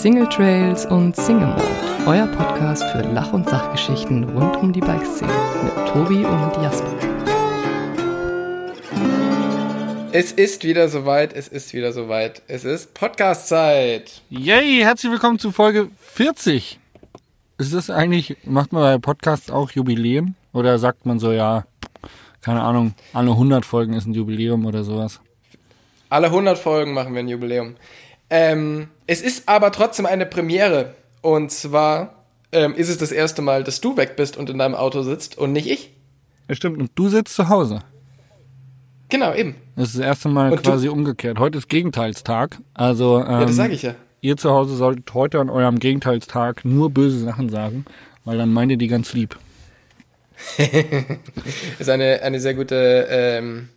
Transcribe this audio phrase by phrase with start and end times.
[0.00, 1.62] Single Trails und Single Mode,
[2.06, 5.30] euer Podcast für Lach- und Sachgeschichten rund um die Bikeszene
[5.62, 6.88] mit Tobi und Jasper.
[10.10, 12.40] Es ist wieder soweit, es ist wieder soweit.
[12.48, 14.22] Es ist Podcast-Zeit.
[14.30, 16.78] Yay, herzlich willkommen zu Folge 40.
[17.58, 20.34] Ist das eigentlich, macht man bei Podcasts auch Jubiläen?
[20.54, 21.66] Oder sagt man so, ja,
[22.40, 25.20] keine Ahnung, alle 100 Folgen ist ein Jubiläum oder sowas?
[26.08, 27.76] Alle 100 Folgen machen wir ein Jubiläum.
[28.30, 30.94] Ähm, es ist aber trotzdem eine Premiere.
[31.20, 32.14] Und zwar
[32.52, 35.36] ähm, ist es das erste Mal, dass du weg bist und in deinem Auto sitzt
[35.36, 35.92] und nicht ich.
[36.48, 36.78] Ja, stimmt.
[36.78, 37.80] Und du sitzt zu Hause.
[39.08, 39.56] Genau, eben.
[39.76, 41.38] Das ist das erste Mal Und du- quasi umgekehrt.
[41.38, 42.58] Heute ist Gegenteilstag.
[42.74, 43.94] Also, ähm, Ja, das sage ich ja.
[44.20, 47.84] ihr zu Hause solltet heute an eurem Gegenteilstag nur böse Sachen sagen,
[48.24, 49.36] weil dann meint ihr die ganz lieb.
[51.78, 53.68] Ist eine, eine sehr gute, ähm,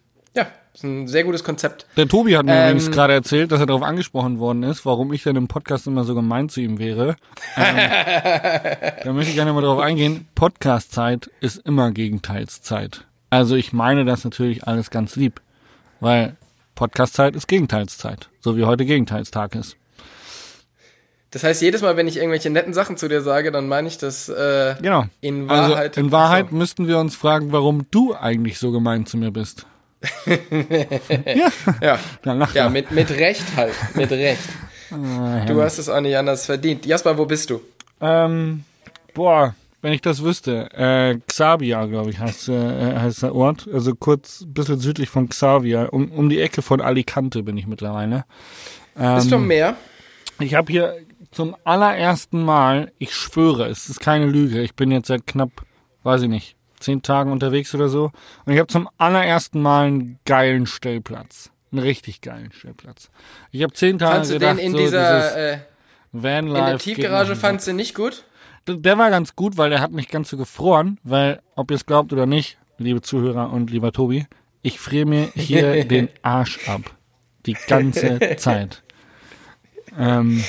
[0.74, 1.86] ist ein sehr gutes Konzept.
[1.98, 5.14] Der Tobi hat mir Ähm, übrigens gerade erzählt, dass er darauf angesprochen worden ist, warum
[5.14, 7.16] ich denn im Podcast immer so gemein zu ihm wäre.
[7.58, 7.78] Ähm,
[9.04, 10.28] da möchte ich gerne mal drauf eingehen.
[10.36, 13.06] Podcast-Zeit ist immer Gegenteilszeit.
[13.30, 15.42] Also ich meine das natürlich alles ganz lieb,
[16.00, 16.36] weil
[16.76, 19.78] Podcast-Zeit ist Gegenteilszeit, so wie heute Gegenteilstag ist.
[21.32, 23.98] Das heißt, jedes Mal, wenn ich irgendwelche netten Sachen zu dir sage, dann meine ich
[23.98, 25.06] das äh, Genau.
[25.22, 25.98] in Wahrheit.
[25.98, 26.56] also in Wahrheit Achso.
[26.56, 29.66] müssten wir uns fragen, warum du eigentlich so gemein zu mir bist.
[30.26, 31.52] ja,
[31.82, 32.70] Ja, ja doch.
[32.70, 33.74] mit, mit Recht halt.
[33.96, 34.42] Mit Recht.
[34.92, 36.86] Ah, Du hast es auch nicht anders verdient.
[36.86, 37.62] Jasper, wo bist du?
[38.02, 38.64] Ähm,
[39.14, 40.70] boah, wenn ich das wüsste.
[40.74, 43.68] Äh, Xavia, glaube ich, heißt, äh, heißt der Ort.
[43.74, 45.86] Also kurz ein bisschen südlich von Xavia.
[45.86, 48.26] Um, um die Ecke von Alicante bin ich mittlerweile.
[48.98, 49.76] Ähm, Bist du am Meer?
[50.40, 50.98] ich habe hier
[51.32, 55.50] zum allerersten Mal, ich schwöre, es ist keine Lüge, ich bin jetzt seit knapp,
[56.04, 58.12] weiß ich nicht, zehn Tagen unterwegs oder so.
[58.46, 61.52] Und ich habe zum allerersten Mal einen geilen Stellplatz.
[61.72, 63.10] Einen richtig geilen Stellplatz.
[63.52, 65.58] Ich habe zehn Tage Fandst du gedacht, den in so dieser, äh,
[66.12, 68.24] Vanlife in der Tiefgarage fandst du nicht gut?
[68.68, 71.86] Der war ganz gut, weil der hat nicht ganz so gefroren, weil, ob ihr es
[71.86, 74.26] glaubt oder nicht, liebe Zuhörer und lieber Tobi,
[74.62, 76.82] ich friere mir hier den Arsch ab.
[77.46, 78.84] Die ganze Zeit.
[80.00, 80.44] Ähm,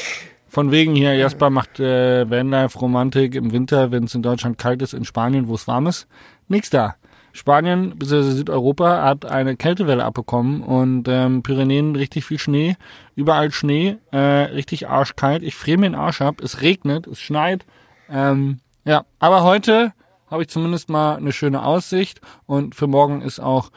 [0.54, 4.82] von wegen hier, Jasper macht äh, Vanlife Romantik im Winter, wenn es in Deutschland kalt
[4.82, 6.06] ist, in Spanien, wo es warm ist.
[6.46, 6.94] Nix da.
[7.32, 8.30] Spanien bzw.
[8.30, 12.76] Südeuropa hat eine Kältewelle abbekommen und ähm, Pyrenäen richtig viel Schnee,
[13.16, 15.42] überall Schnee, äh, richtig arschkalt.
[15.42, 17.66] Ich friere mir den Arsch ab, es regnet, es schneit.
[18.08, 19.92] Ähm, ja, aber heute
[20.30, 23.70] habe ich zumindest mal eine schöne Aussicht und für morgen ist auch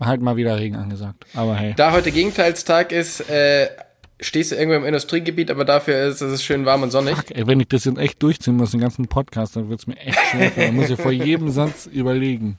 [0.00, 1.24] halt mal wieder Regen angesagt.
[1.36, 1.74] Aber hey.
[1.76, 3.68] Da heute Gegenteilstag ist, äh,
[4.20, 7.16] stehst du irgendwo im Industriegebiet, aber dafür ist es schön warm und sonnig.
[7.16, 9.96] Fuck, ey, wenn ich das jetzt echt durchziehen muss, den ganzen Podcast, dann wird's mir
[9.98, 10.50] echt schwer.
[10.56, 12.58] Da muss ich vor jedem Satz überlegen.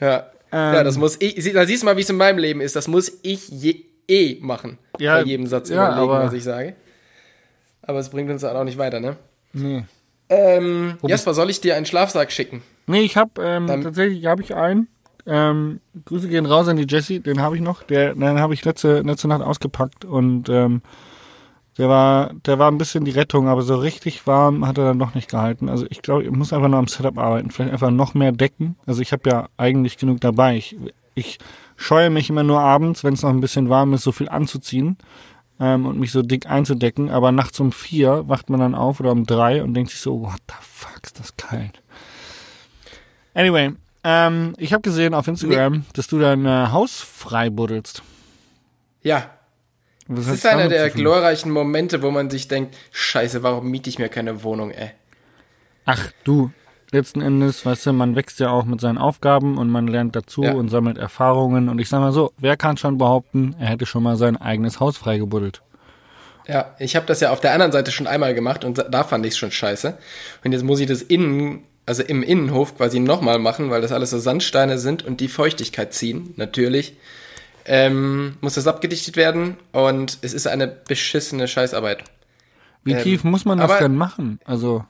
[0.00, 0.26] Ja.
[0.52, 2.60] Ähm, ja, das muss ich, sie- da siehst du mal, wie es in meinem Leben
[2.60, 2.76] ist.
[2.76, 4.78] Das muss ich je, eh machen.
[4.98, 6.74] Ja, Vor jedem Satz ja, überlegen, aber- was ich sage.
[7.82, 9.16] Aber es bringt uns dann auch nicht weiter, ne?
[9.52, 9.84] Nee.
[10.30, 12.62] Ähm, Jasper, soll ich dir einen Schlafsack schicken?
[12.86, 14.88] Nee, ich habe ähm, tatsächlich habe ich einen.
[15.26, 17.82] Ähm, Grüße gehen raus an die Jessie, den habe ich noch.
[17.82, 20.82] Der, den habe ich letzte, letzte Nacht ausgepackt und ähm,
[21.78, 24.98] der war, der war ein bisschen die Rettung, aber so richtig warm hat er dann
[24.98, 25.68] noch nicht gehalten.
[25.68, 28.76] Also ich glaube, ich muss einfach noch am Setup arbeiten, vielleicht einfach noch mehr decken.
[28.86, 30.56] Also ich habe ja eigentlich genug dabei.
[30.56, 30.76] Ich,
[31.14, 31.38] ich
[31.76, 34.98] scheue mich immer nur abends, wenn es noch ein bisschen warm ist, so viel anzuziehen
[35.58, 37.10] ähm, und mich so dick einzudecken.
[37.10, 40.20] Aber nachts um vier wacht man dann auf oder um drei und denkt sich so,
[40.22, 41.82] what the fuck, ist das kalt.
[43.34, 43.72] Anyway,
[44.04, 48.02] ähm, ich habe gesehen auf Instagram, dass du dein äh, Haus frei buddelst.
[49.02, 49.30] Ja.
[50.06, 53.98] Was Das ist einer der glorreichen Momente, wo man sich denkt, scheiße, warum miete ich
[53.98, 54.90] mir keine Wohnung, ey?
[55.86, 56.50] Ach du,
[56.90, 60.42] letzten Endes, weißt du, man wächst ja auch mit seinen Aufgaben und man lernt dazu
[60.42, 60.52] Ja.
[60.52, 61.68] und sammelt Erfahrungen.
[61.70, 64.78] Und ich sag mal so, wer kann schon behaupten, er hätte schon mal sein eigenes
[64.80, 65.62] Haus frei gebuddelt?
[66.46, 69.24] Ja, ich habe das ja auf der anderen Seite schon einmal gemacht und da fand
[69.24, 69.96] ich es schon scheiße.
[70.44, 74.10] Und jetzt muss ich das innen, also im Innenhof quasi nochmal machen, weil das alles
[74.10, 76.96] so Sandsteine sind und die Feuchtigkeit ziehen, natürlich.
[77.66, 82.04] Ähm, muss das abgedichtet werden und es ist eine beschissene Scheißarbeit.
[82.84, 84.38] Wie Ähm, tief muss man das aber- denn machen?
[84.44, 84.84] Also,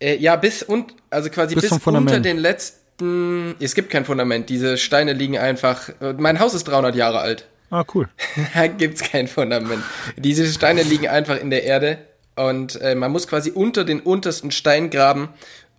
[0.00, 3.54] Äh, ja, bis und also quasi Bis bis, unter den letzten.
[3.60, 4.48] Es gibt kein Fundament.
[4.48, 5.88] Diese Steine liegen einfach.
[6.00, 7.46] äh, Mein Haus ist 300 Jahre alt.
[7.70, 8.08] ah, cool.
[8.54, 9.82] Da gibt's kein Fundament.
[10.16, 11.98] Diese Steine liegen einfach in der Erde
[12.36, 15.28] und äh, man muss quasi unter den untersten Stein graben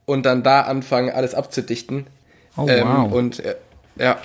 [0.06, 2.08] und dann da anfangen, alles abzudichten.
[2.58, 3.12] Oh, Ähm, wow.
[3.12, 3.56] Und äh,
[3.98, 4.18] ja,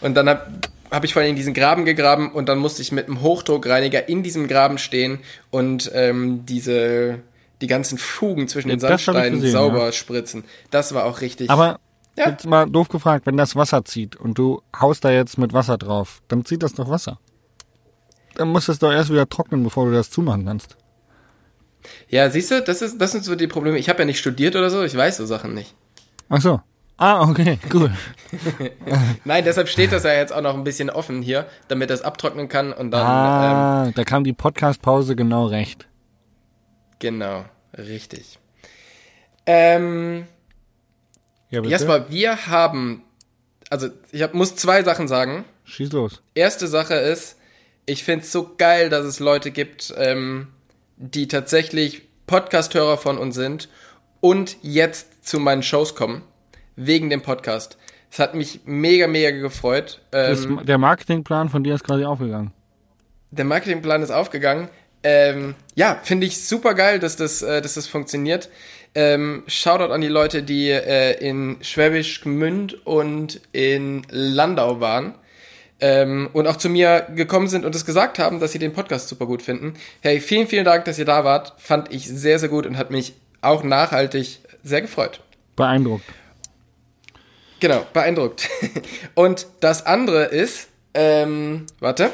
[0.00, 0.46] und dann habe
[0.90, 4.22] hab ich vor allem diesen Graben gegraben und dann musste ich mit einem Hochdruckreiniger in
[4.22, 5.20] diesem Graben stehen
[5.50, 7.20] und ähm, diese
[7.60, 9.92] die ganzen Fugen zwischen Ja, den Sandsteinen gesehen, sauber ja.
[9.92, 10.44] spritzen.
[10.70, 11.48] Das war auch richtig.
[11.48, 11.78] Aber
[12.18, 12.28] Ja.
[12.30, 15.78] jetzt mal doof gefragt, wenn das Wasser zieht und du haust da jetzt mit Wasser
[15.78, 17.18] drauf, dann zieht das doch Wasser.
[18.34, 20.76] Dann muss das doch erst wieder trocknen, bevor du das zumachen kannst.
[22.08, 23.78] Ja, siehst du, das, ist, das sind so die Probleme.
[23.78, 25.74] Ich habe ja nicht studiert oder so, ich weiß so Sachen nicht.
[26.28, 26.60] Ach so.
[26.98, 27.90] Ah, okay, cool.
[29.24, 32.48] Nein, deshalb steht das ja jetzt auch noch ein bisschen offen hier, damit das abtrocknen
[32.48, 33.00] kann und dann.
[33.00, 35.88] Ähm, ah, da kam die Podcast-Pause genau recht.
[37.00, 37.44] genau,
[37.76, 38.38] richtig.
[39.46, 40.26] Ähm,
[41.50, 41.72] Ja, bitte.
[41.72, 43.02] Jasper, wir haben,
[43.70, 45.44] also ich hab, muss zwei Sachen sagen.
[45.64, 46.22] Schieß los.
[46.34, 47.36] Erste Sache ist,
[47.86, 50.48] ich find's so geil, dass es Leute gibt, ähm,
[51.02, 53.68] die tatsächlich Podcast-Hörer von uns sind
[54.20, 56.22] und jetzt zu meinen Shows kommen,
[56.76, 57.76] wegen dem Podcast.
[58.10, 60.00] Es hat mich mega, mega gefreut.
[60.12, 62.52] Ähm, der Marketingplan von dir ist quasi aufgegangen.
[63.32, 64.68] der Marketingplan ist aufgegangen.
[65.02, 68.48] Ähm, ja, finde ich super geil, dass das, äh, dass das funktioniert.
[68.94, 75.16] Ähm, Shoutout an die Leute, die äh, in Schwäbisch Gmünd und in Landau waren.
[75.84, 79.08] Ähm, und auch zu mir gekommen sind und es gesagt haben, dass sie den Podcast
[79.08, 79.74] super gut finden.
[80.00, 81.54] Hey, vielen, vielen Dank, dass ihr da wart.
[81.58, 85.20] Fand ich sehr, sehr gut und hat mich auch nachhaltig sehr gefreut.
[85.56, 86.04] Beeindruckt.
[87.58, 88.48] Genau, beeindruckt.
[89.14, 92.10] Und das andere ist, ähm, warte.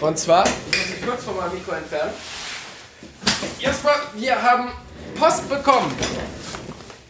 [0.00, 2.12] Und zwar, ich muss mich kurz von meinem Mikro entfernen.
[3.58, 4.68] Jasper, wir haben
[5.14, 5.90] Post bekommen.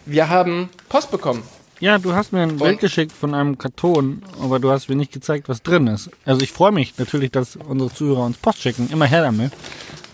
[0.06, 1.42] Wir haben Post bekommen.
[1.80, 5.12] Ja, du hast mir ein Bild geschickt von einem Karton, aber du hast mir nicht
[5.12, 6.10] gezeigt, was drin ist.
[6.26, 8.90] Also ich freue mich natürlich, dass unsere Zuhörer uns Post schicken.
[8.92, 9.52] Immer her damit.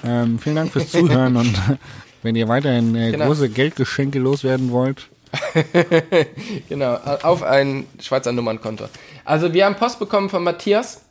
[0.04, 1.54] Ähm, vielen Dank fürs Zuhören und
[2.22, 3.26] wenn ihr weiterhin äh, Genau.
[3.26, 5.08] große Geldgeschenke loswerden wollt,
[6.68, 8.84] Genau, auf ein Schweizer Nummernkonto.
[9.24, 11.02] Also wir haben Post bekommen von Matthias.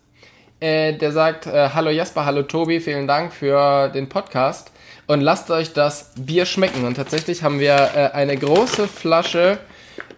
[0.62, 4.72] Äh, der sagt, äh, hallo Jasper, hallo Tobi, vielen Dank für den Podcast.
[5.06, 6.86] Und lasst euch das Bier schmecken.
[6.86, 9.60] Und tatsächlich haben wir äh, eine große Flasche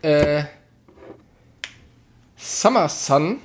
[0.02, 0.44] äh,
[2.36, 3.40] Summer Sun,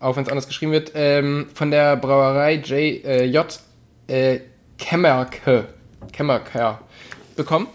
[0.00, 3.46] auch wenn es anders geschrieben wird, ähm, von der Brauerei J, äh, J
[4.06, 4.40] äh,
[4.78, 5.68] Kemmerke,
[6.12, 6.78] Kemmerke
[7.34, 7.68] bekommen.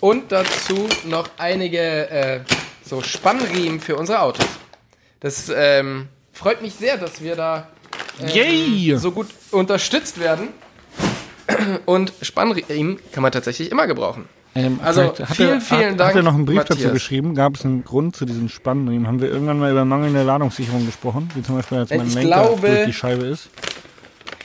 [0.00, 2.40] Und dazu noch einige äh,
[2.84, 4.46] so Spannriemen für unsere Autos.
[5.20, 7.68] Das ähm, freut mich sehr, dass wir da
[8.20, 10.48] ähm, so gut unterstützt werden.
[11.86, 14.28] Und Spannriemen kann man tatsächlich immer gebrauchen.
[14.66, 16.92] Ähm, Also, vielen, er, vielen hat, Dank, Hat er noch einen Brief dazu Matthias.
[16.92, 17.34] geschrieben?
[17.34, 19.06] Gab es einen Grund zu diesen Spannriemen?
[19.06, 21.28] Haben wir irgendwann mal über mangelnde Ladungssicherung gesprochen?
[21.34, 23.48] Wie zum Beispiel, als Äh, mein ich Lenker glaube- durch die Scheibe ist?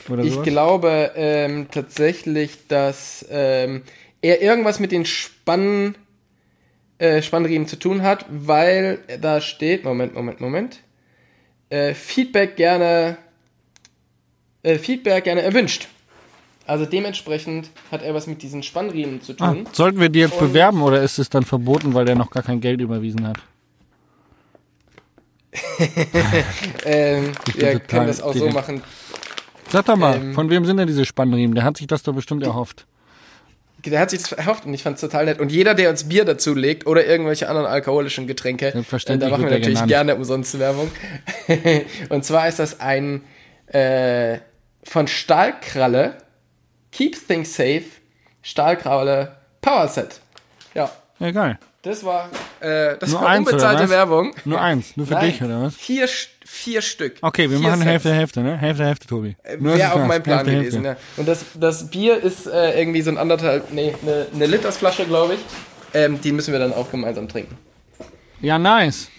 [0.09, 0.45] Oder Ich sowas?
[0.45, 3.83] glaube ähm, tatsächlich, dass ähm,
[4.21, 5.95] er irgendwas mit den Spann,
[6.97, 10.79] äh, Spannriemen zu tun hat, weil da steht, Moment, Moment, Moment,
[11.69, 13.17] äh, Feedback gerne,
[14.61, 15.87] äh, Feedback gerne erwünscht.
[16.65, 19.67] Also dementsprechend hat er was mit diesen Spannriemen zu Ah, tun.
[19.73, 22.41] sollten wir die jetzt Und- bewerben oder ist es dann verboten, weil der noch gar
[22.43, 23.37] kein Geld überwiesen hat?
[26.85, 28.55] Ähm, total können das auch so direkt.
[28.55, 28.81] machen.
[29.69, 31.55] Sag doch mal, Ähm, von wem sind denn diese Spannriemen?
[31.55, 32.85] Der hat sich das doch bestimmt erhofft.
[33.85, 35.39] Der hat sich das erhofft und ich fand es total nett.
[35.39, 39.43] Und jeder, der uns Bier dazu legt oder irgendwelche anderen alkoholischen Getränke, äh, da machen
[39.43, 39.87] wir natürlich genannt.
[39.89, 40.89] gerne umsonst Werbung.
[42.09, 43.21] und zwar ist das ein
[43.67, 44.37] äh,
[44.83, 46.17] von Stahlkralle
[46.93, 47.83] Keep Things Safe
[48.41, 50.19] Stahlkralle Power Set.
[50.73, 51.57] Ja, Ja, geil.
[51.83, 52.29] das war,
[52.59, 53.89] äh, das Nur war eins, unbezahlte?
[53.89, 54.33] Werbung.
[54.45, 55.75] Nur eins, nur für Nein, dich, oder was?
[55.75, 56.07] Vier,
[56.45, 57.17] vier Stück.
[57.21, 57.89] Okay, wir vier machen Sets.
[57.91, 58.57] Hälfte, Hälfte, ne?
[58.57, 59.35] Hälfte, Hälfte, Tobi.
[59.59, 60.07] Nur, dass Wäre auch weiß.
[60.07, 61.03] mein Plan Hälfte, gewesen, Hälfte.
[61.15, 61.19] ja.
[61.21, 65.35] Und das, das Bier ist äh, irgendwie so ein anderthalb, nee, eine, eine Litersflasche, glaube
[65.35, 65.39] ich.
[65.93, 67.57] Ähm, die müssen wir dann auch gemeinsam trinken.
[68.41, 69.09] Ja, nice.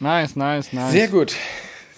[0.00, 0.90] Nice, nice, nice.
[0.92, 1.34] Sehr gut.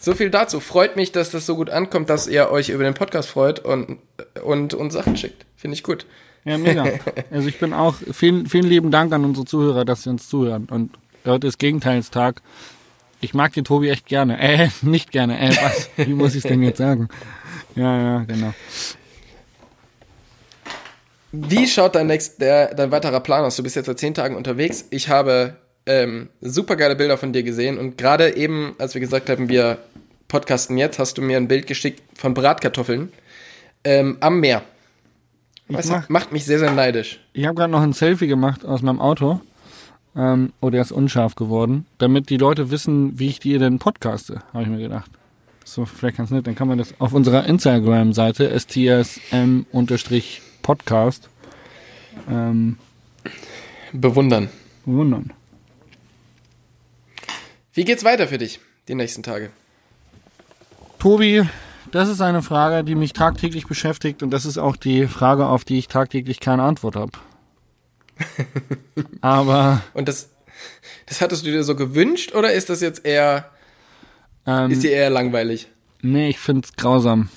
[0.02, 0.58] So viel dazu.
[0.58, 3.98] Freut mich, dass das so gut ankommt, dass ihr euch über den Podcast freut und,
[4.42, 5.46] und uns Sachen schickt.
[5.54, 6.06] Finde ich gut.
[6.44, 6.84] Ja, mega.
[7.30, 10.66] Also ich bin auch, vielen, vielen lieben Dank an unsere Zuhörer, dass sie uns zuhören.
[10.68, 10.90] Und
[11.24, 12.42] heute ist Gegenteilstag.
[13.20, 14.40] Ich mag den Tobi echt gerne.
[14.40, 15.38] Äh, nicht gerne.
[15.38, 15.88] Äh, was?
[15.96, 17.08] Wie muss ich denn jetzt sagen?
[17.76, 18.52] Ja, ja, genau.
[21.30, 23.54] Wie schaut dein, nächst, der, dein weiterer Plan aus?
[23.54, 24.84] Du bist jetzt seit zehn Tagen unterwegs.
[24.90, 29.28] Ich habe ähm, super geile Bilder von dir gesehen und gerade eben, als wir gesagt
[29.30, 29.78] haben, wir
[30.28, 33.12] podcasten jetzt, hast du mir ein Bild geschickt von Bratkartoffeln
[33.84, 34.62] ähm, am Meer.
[35.68, 37.20] Weißt mach- macht mich sehr, sehr neidisch.
[37.32, 39.40] Ich habe gerade noch ein Selfie gemacht aus meinem Auto.
[40.14, 41.86] Ähm, oh, der ist unscharf geworden.
[41.98, 45.10] Damit die Leute wissen, wie ich die denn podcaste, habe ich mir gedacht.
[45.64, 46.46] So, vielleicht ganz nett.
[46.46, 51.28] Dann kann man das auf unserer Instagram-Seite stsm-podcast
[52.30, 52.76] ähm,
[53.92, 54.48] Bewundern.
[54.84, 55.32] wundern.
[57.74, 59.50] Wie geht's weiter für dich die nächsten Tage?
[60.98, 61.48] Tobi,
[61.90, 65.64] das ist eine Frage, die mich tagtäglich beschäftigt und das ist auch die Frage, auf
[65.64, 67.12] die ich tagtäglich keine Antwort habe.
[69.20, 70.30] Aber Und das,
[71.06, 73.50] das hattest du dir so gewünscht oder ist das jetzt eher,
[74.46, 75.68] ähm, ist dir eher langweilig?
[76.02, 77.28] nee, ich find's grausam.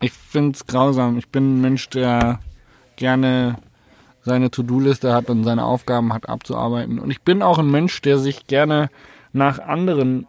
[0.00, 1.18] Ich find's grausam.
[1.18, 2.40] Ich bin ein Mensch, der
[2.96, 3.56] gerne
[4.24, 6.98] seine To-Do-Liste hat und seine Aufgaben hat abzuarbeiten.
[6.98, 8.88] Und ich bin auch ein Mensch, der sich gerne
[9.32, 10.26] nach anderen,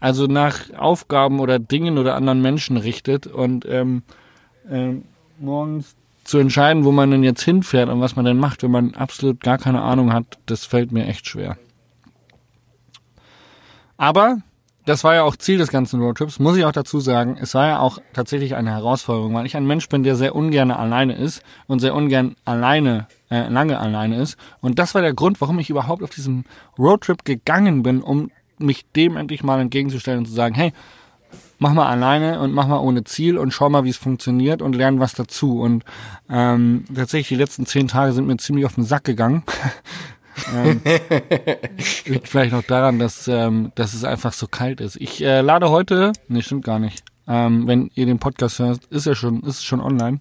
[0.00, 4.02] also nach Aufgaben oder Dingen oder anderen Menschen richtet und ähm,
[4.68, 5.04] ähm,
[5.38, 5.94] morgens
[6.24, 9.40] zu entscheiden, wo man denn jetzt hinfährt und was man denn macht, wenn man absolut
[9.40, 11.56] gar keine Ahnung hat, das fällt mir echt schwer.
[13.96, 14.38] Aber
[14.86, 17.36] das war ja auch Ziel des ganzen Roadtrips, muss ich auch dazu sagen.
[17.40, 20.70] Es war ja auch tatsächlich eine Herausforderung, weil ich ein Mensch bin, der sehr ungern
[20.70, 24.38] alleine ist und sehr ungern alleine, äh, lange alleine ist.
[24.60, 26.44] Und das war der Grund, warum ich überhaupt auf diesen
[26.78, 30.72] Roadtrip gegangen bin, um mich dem endlich mal entgegenzustellen und zu sagen, hey,
[31.58, 34.76] mach mal alleine und mach mal ohne Ziel und schau mal, wie es funktioniert und
[34.76, 35.60] lern was dazu.
[35.60, 35.84] Und
[36.30, 39.42] ähm, tatsächlich die letzten zehn Tage sind mir ziemlich auf den Sack gegangen.
[40.54, 40.80] ähm,
[42.06, 44.96] liegt vielleicht noch daran, dass, ähm, dass es einfach so kalt ist.
[44.96, 47.04] Ich äh, lade heute, nee, stimmt gar nicht.
[47.28, 50.18] Ähm, wenn ihr den Podcast hört, ist er schon, ist schon online.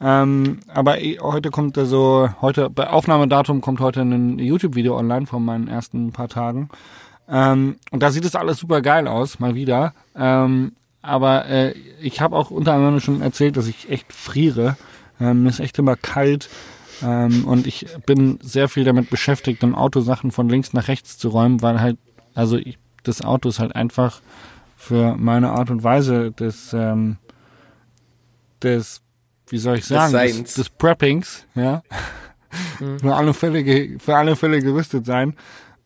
[0.00, 5.44] Ähm, aber eh, heute kommt also, heute, bei Aufnahmedatum kommt heute ein YouTube-Video online von
[5.44, 6.70] meinen ersten paar Tagen.
[7.28, 9.92] Ähm, und da sieht es alles super geil aus, mal wieder.
[10.16, 10.72] Ähm,
[11.02, 14.76] aber äh, ich habe auch unter anderem schon erzählt, dass ich echt friere.
[15.20, 16.48] Ähm, ist echt immer kalt.
[17.02, 21.18] Ähm, und ich bin sehr viel damit beschäftigt, im Auto Sachen von links nach rechts
[21.18, 21.98] zu räumen, weil halt,
[22.34, 24.20] also ich, das Auto ist halt einfach
[24.76, 27.16] für meine Art und Weise des, ähm,
[28.62, 29.00] des,
[29.48, 31.82] wie soll ich sagen, des, des, Preppings, ja,
[32.80, 32.98] mhm.
[33.00, 35.34] für alle Fälle, für alle Fälle gerüstet sein.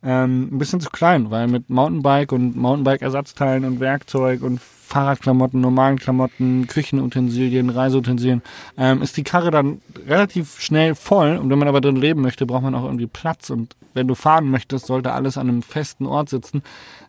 [0.05, 5.97] Ähm, ein bisschen zu klein, weil mit Mountainbike und Mountainbike-Ersatzteilen und Werkzeug und Fahrradklamotten, normalen
[5.97, 8.41] Klamotten, Küchenutensilien, Reiseutensilien,
[8.77, 11.37] ähm, ist die Karre dann relativ schnell voll.
[11.37, 13.49] Und wenn man aber drin leben möchte, braucht man auch irgendwie Platz.
[13.49, 16.61] Und wenn du fahren möchtest, sollte alles an einem festen Ort sitzen.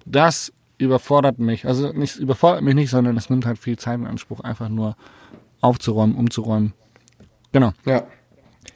[0.06, 1.66] Das überfordert mich.
[1.66, 4.96] Also nicht überfordert mich nicht, sondern es nimmt halt viel Zeit in Anspruch, einfach nur
[5.60, 6.72] aufzuräumen, umzuräumen.
[7.52, 7.72] Genau.
[7.84, 8.04] Ja.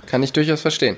[0.07, 0.97] Kann ich durchaus verstehen.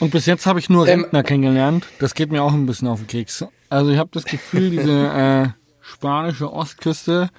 [0.00, 1.86] Und bis jetzt habe ich nur ähm, Rentner kennengelernt.
[1.98, 3.44] Das geht mir auch ein bisschen auf den Keks.
[3.68, 5.57] Also ich habe das Gefühl, diese äh,
[5.88, 7.30] spanische Ostküste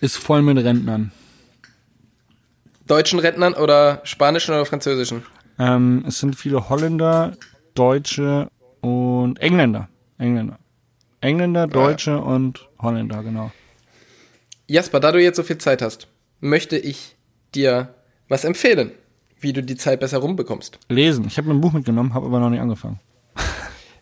[0.00, 1.12] ist voll mit Rentnern.
[2.86, 5.22] Deutschen Rentnern oder spanischen oder französischen?
[5.58, 7.36] Ähm, es sind viele Holländer,
[7.74, 8.48] Deutsche
[8.80, 9.88] und Engländer.
[10.18, 10.58] Engländer.
[11.20, 12.16] Engländer, Deutsche ja.
[12.16, 13.52] und Holländer, genau.
[14.66, 16.08] Jasper, da du jetzt so viel Zeit hast,
[16.40, 17.16] möchte ich
[17.54, 17.94] dir
[18.28, 18.92] was empfehlen
[19.42, 20.78] wie du die Zeit besser rumbekommst.
[20.88, 21.26] Lesen.
[21.26, 23.00] Ich habe mir ein Buch mitgenommen, habe aber noch nicht angefangen.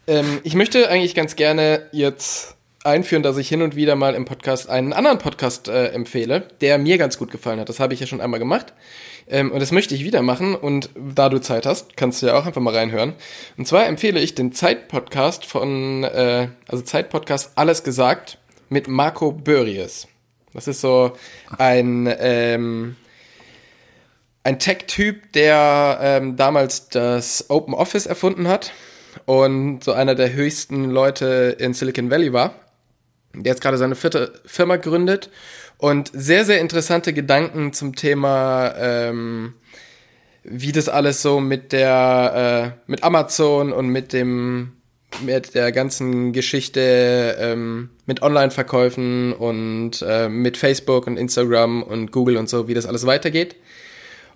[0.07, 4.25] ähm, ich möchte eigentlich ganz gerne jetzt einführen, dass ich hin und wieder mal im
[4.25, 7.69] Podcast einen anderen Podcast äh, empfehle, der mir ganz gut gefallen hat.
[7.69, 8.73] Das habe ich ja schon einmal gemacht.
[9.29, 10.55] Ähm, und das möchte ich wieder machen.
[10.55, 13.15] Und da du Zeit hast, kannst du ja auch einfach mal reinhören.
[13.59, 18.39] Und zwar empfehle ich den Zeit-Podcast von, äh, also Zeit-Podcast Alles gesagt
[18.71, 20.09] mit Marco Börries.
[20.55, 21.13] Das ist so
[21.59, 22.97] ein, ähm,
[24.43, 28.73] ein Tech-Typ, der ähm, damals das Open Office erfunden hat
[29.27, 32.55] und so einer der höchsten Leute in Silicon Valley war,
[33.35, 35.31] der jetzt gerade seine vierte Firma gründet
[35.79, 39.55] und sehr, sehr interessante Gedanken zum Thema, ähm,
[40.43, 44.73] wie das alles so mit der, äh, mit Amazon und mit dem,
[45.23, 52.37] mit der ganzen Geschichte ähm, mit Online-Verkäufen und äh, mit Facebook und Instagram und Google
[52.37, 53.57] und so, wie das alles weitergeht.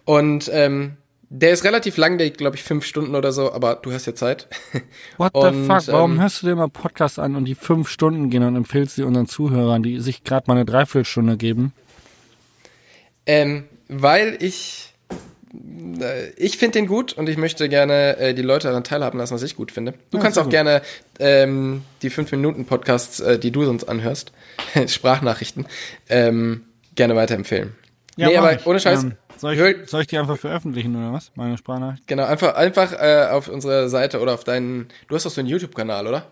[0.05, 0.97] Und ähm,
[1.37, 4.14] der ist relativ lang, der glaube ich fünf Stunden oder so, aber du hast ja
[4.14, 4.47] Zeit.
[5.17, 5.88] What the und, fuck?
[5.88, 8.95] Warum ähm, hörst du dir mal Podcast an und die fünf Stunden gehen und empfehlst
[8.95, 11.73] sie unseren Zuhörern, die sich gerade mal eine Dreiviertelstunde geben?
[13.26, 14.95] Ähm, weil ich
[16.00, 19.35] äh, ich finde den gut und ich möchte gerne äh, die Leute daran teilhaben lassen,
[19.35, 19.95] was ich gut finde.
[20.12, 20.53] Du ja, kannst auch gut.
[20.53, 20.83] gerne
[21.19, 24.31] ähm, die 5-Minuten-Podcasts, äh, die du sonst anhörst,
[24.87, 25.67] Sprachnachrichten,
[26.09, 26.62] ähm,
[26.95, 27.75] gerne weiterempfehlen.
[28.17, 28.67] Ja, nee, aber ich.
[28.67, 29.03] ohne Scheiß.
[29.03, 29.14] Ähm,
[29.45, 31.33] soll, ich, soll ich die einfach veröffentlichen oder was?
[31.35, 32.07] Meine Sprachnachricht?
[32.07, 34.89] Genau, einfach, einfach äh, auf unserer Seite oder auf deinen.
[35.09, 36.27] Du hast doch so einen YouTube-Kanal, oder?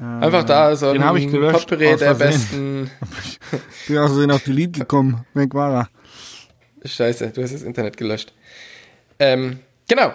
[0.00, 2.90] Ähm, einfach da so den ein gelöscht, Potpourri der besten.
[3.82, 5.26] ich bin aus Versehen auf Delete gekommen.
[5.34, 6.88] Weg war er.
[6.88, 8.32] Scheiße, du hast das Internet gelöscht.
[9.18, 10.12] Ähm, genau.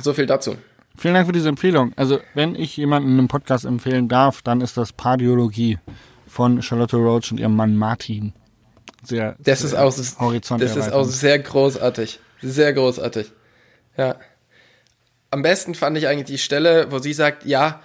[0.00, 0.56] So viel dazu.
[0.96, 1.92] Vielen Dank für diese Empfehlung.
[1.96, 5.78] Also, wenn ich jemanden einen Podcast empfehlen darf, dann ist das Pardiologie
[6.26, 8.32] von Charlotte Roach und ihrem Mann Martin
[9.04, 12.20] sehr, das sehr ist auch, Horizont Das ist auch sehr großartig.
[12.42, 13.30] Sehr großartig.
[13.96, 14.16] Ja.
[15.30, 17.80] Am besten fand ich eigentlich die Stelle, wo sie sagt, ja,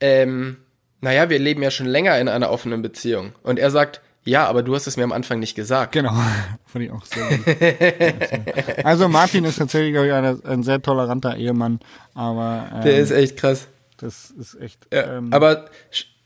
[0.00, 0.58] ähm,
[1.00, 3.32] naja, wir leben ja schon länger in einer offenen Beziehung.
[3.42, 5.92] Und er sagt, ja, aber du hast es mir am Anfang nicht gesagt.
[5.92, 6.12] Genau,
[6.66, 8.84] fand ich auch sehr gut.
[8.84, 11.80] also Martin ist tatsächlich, glaube ich, ein, ein sehr toleranter Ehemann,
[12.14, 12.68] aber...
[12.74, 13.68] Ähm, Der ist echt krass.
[13.98, 14.86] Das ist echt...
[14.92, 15.66] Ja, ähm, aber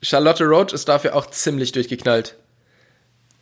[0.02, 2.36] Charlotte Roach ist dafür auch ziemlich durchgeknallt.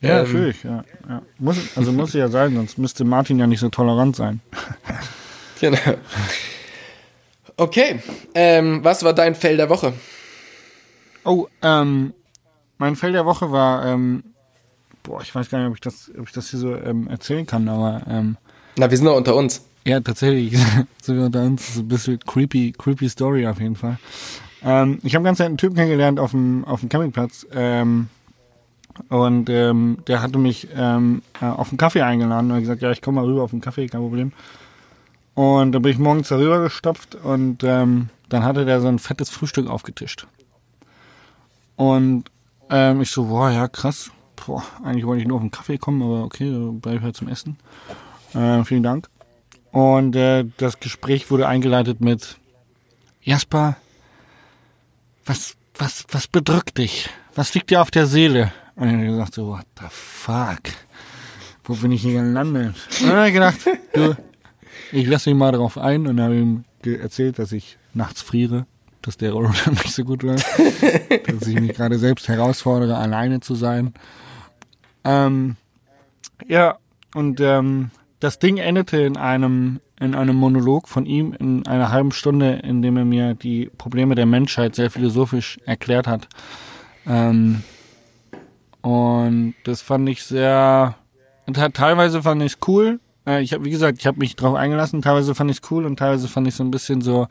[0.01, 0.63] Ja, Ähm, natürlich.
[0.63, 1.23] Ja, ja.
[1.39, 4.41] Muss, also muss ja sein, sonst müsste Martin ja nicht so tolerant sein.
[5.61, 5.77] Genau.
[7.57, 7.99] Okay,
[8.35, 9.93] ähm, was war dein Fell der Woche?
[11.25, 12.15] Oh, ähm,
[12.79, 14.23] mein Fell der Woche war, ähm,
[15.03, 17.45] boah, ich weiß gar nicht, ob ich das, ob ich das hier so ähm, erzählen
[17.45, 18.37] kann, aber ähm,
[18.77, 19.63] Na, wir sind noch unter uns.
[19.85, 20.57] ja, tatsächlich,
[21.03, 23.99] so wie unter uns, ist ein bisschen creepy, creepy Story auf jeden Fall.
[24.63, 28.09] Ähm, ich habe ganz einen Typen kennengelernt auf dem, auf dem Campingplatz, ähm,
[29.09, 33.03] und ähm, der hatte mich ähm, äh, auf einen Kaffee eingeladen und gesagt, ja, ich
[33.03, 34.33] komme mal rüber auf einen Kaffee, kein Problem.
[35.35, 39.31] Und dann bin ich morgens darüber gestopft und ähm, dann hatte der so ein fettes
[39.31, 40.27] Frühstück aufgetischt.
[41.77, 42.25] Und
[42.71, 44.11] ähm, ich so, boah, ja, krass.
[44.35, 47.17] Boah, eigentlich wollte ich nur auf einen Kaffee kommen, aber okay, dann bleibe ich halt
[47.17, 47.57] zum Essen.
[48.35, 49.09] Äh, vielen Dank.
[49.71, 52.39] Und äh, das Gespräch wurde eingeleitet mit
[53.23, 53.77] Jasper,
[55.25, 57.11] was, was, was bedrückt dich?
[57.35, 58.53] Was liegt dir auf der Seele?
[58.79, 60.61] Und ich habe gesagt so, what the fuck?
[61.65, 62.77] Wo bin ich hier gelandet?
[63.01, 63.59] Und dann habe ich gedacht,
[63.93, 64.17] du,
[64.93, 68.67] ich lasse mich mal darauf ein und habe ihm erzählt, dass ich nachts friere,
[69.03, 70.47] dass der Roller nicht so gut läuft,
[71.27, 73.93] dass ich mich gerade selbst herausfordere, alleine zu sein.
[75.05, 75.57] Ähm,
[76.47, 76.79] ja,
[77.15, 82.13] und ähm, das Ding endete in einem in einem Monolog von ihm in einer halben
[82.13, 86.29] Stunde, in dem er mir die Probleme der Menschheit sehr philosophisch erklärt hat.
[87.05, 87.65] Ähm,
[88.89, 90.95] und das fand ich sehr,
[91.75, 93.01] teilweise fand ich es cool.
[93.27, 95.03] Äh, ich habe, wie gesagt, ich habe mich drauf eingelassen.
[95.03, 97.29] Teilweise fand ich es cool und teilweise fand ich so ein bisschen so,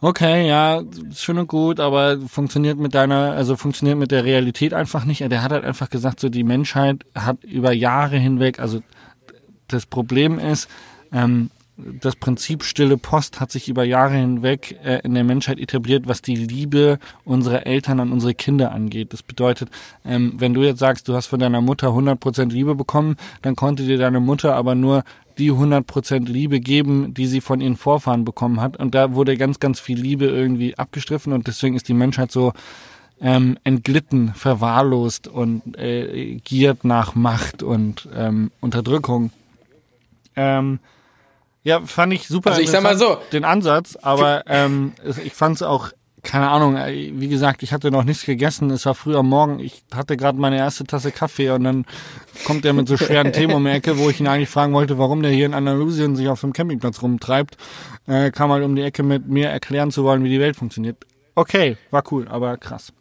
[0.00, 0.82] okay, ja,
[1.14, 5.20] schön und gut, aber funktioniert mit deiner, also funktioniert mit der Realität einfach nicht.
[5.20, 8.80] Der hat halt einfach gesagt, so die Menschheit hat über Jahre hinweg, also
[9.68, 10.68] das Problem ist,
[11.12, 16.08] ähm, das Prinzip stille Post hat sich über Jahre hinweg äh, in der Menschheit etabliert,
[16.08, 19.12] was die Liebe unserer Eltern an unsere Kinder angeht.
[19.12, 19.70] Das bedeutet,
[20.04, 23.84] ähm, wenn du jetzt sagst, du hast von deiner Mutter 100% Liebe bekommen, dann konnte
[23.84, 25.04] dir deine Mutter aber nur
[25.38, 28.76] die 100% Liebe geben, die sie von ihren Vorfahren bekommen hat.
[28.76, 32.54] Und da wurde ganz, ganz viel Liebe irgendwie abgestriffen und deswegen ist die Menschheit so
[33.20, 39.30] ähm, entglitten, verwahrlost und äh, giert nach Macht und ähm, Unterdrückung.
[40.34, 40.80] Ähm,
[41.68, 42.50] ja, fand ich super.
[42.50, 43.18] Also ich sag mal so.
[43.30, 45.90] Den Ansatz, aber ähm, ich fand es auch,
[46.22, 49.60] keine Ahnung, äh, wie gesagt, ich hatte noch nichts gegessen, es war früh am Morgen,
[49.60, 51.84] ich hatte gerade meine erste Tasse Kaffee und dann
[52.46, 54.96] kommt er mit so schweren Themen um die Ecke, wo ich ihn eigentlich fragen wollte,
[54.96, 57.58] warum der hier in Andalusien sich auf dem Campingplatz rumtreibt,
[58.06, 60.96] äh, kam halt um die Ecke mit mir erklären zu wollen, wie die Welt funktioniert.
[61.34, 62.94] Okay, war cool, aber krass.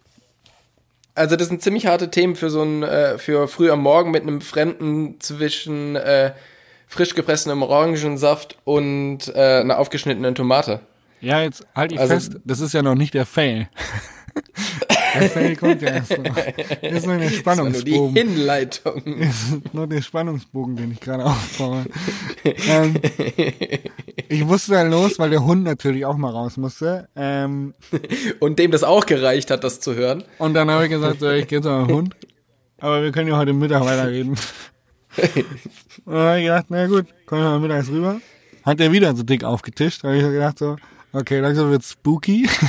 [1.16, 4.24] Also das sind ziemlich harte Themen für so ein, äh, für früh am Morgen mit
[4.24, 6.34] einem Fremden zwischen äh,
[6.88, 10.80] frisch gepresstem Orangensaft und äh, einer aufgeschnittenen Tomate.
[11.22, 13.68] Ja, jetzt halt ich Also- fest, das ist ja noch nicht der Fail.
[15.20, 16.36] der Fail kommt ja erst noch.
[16.82, 18.16] Das ist nur der Das war nur die Spannungsbogen.
[18.16, 19.02] Hinleitung.
[19.20, 21.86] Das ist nur der Spannungsbogen, den ich gerade aufbaue.
[22.70, 22.96] ähm,
[24.30, 27.10] ich musste dann los, weil der Hund natürlich auch mal raus musste.
[27.16, 27.74] Ähm,
[28.40, 30.24] Und dem das auch gereicht hat, das zu hören.
[30.38, 32.16] und dann habe ich gesagt, so, ich gehe zu meinem Hund.
[32.80, 34.36] Aber wir können ja heute Mittag weiterreden.
[36.06, 38.20] Und dann habe ich gedacht, na gut, kommen wir mal mittags rüber.
[38.64, 40.04] Hat er wieder so dick aufgetischt.
[40.04, 40.76] Da habe ich so gedacht so,
[41.14, 42.50] okay, langsam wird's spooky.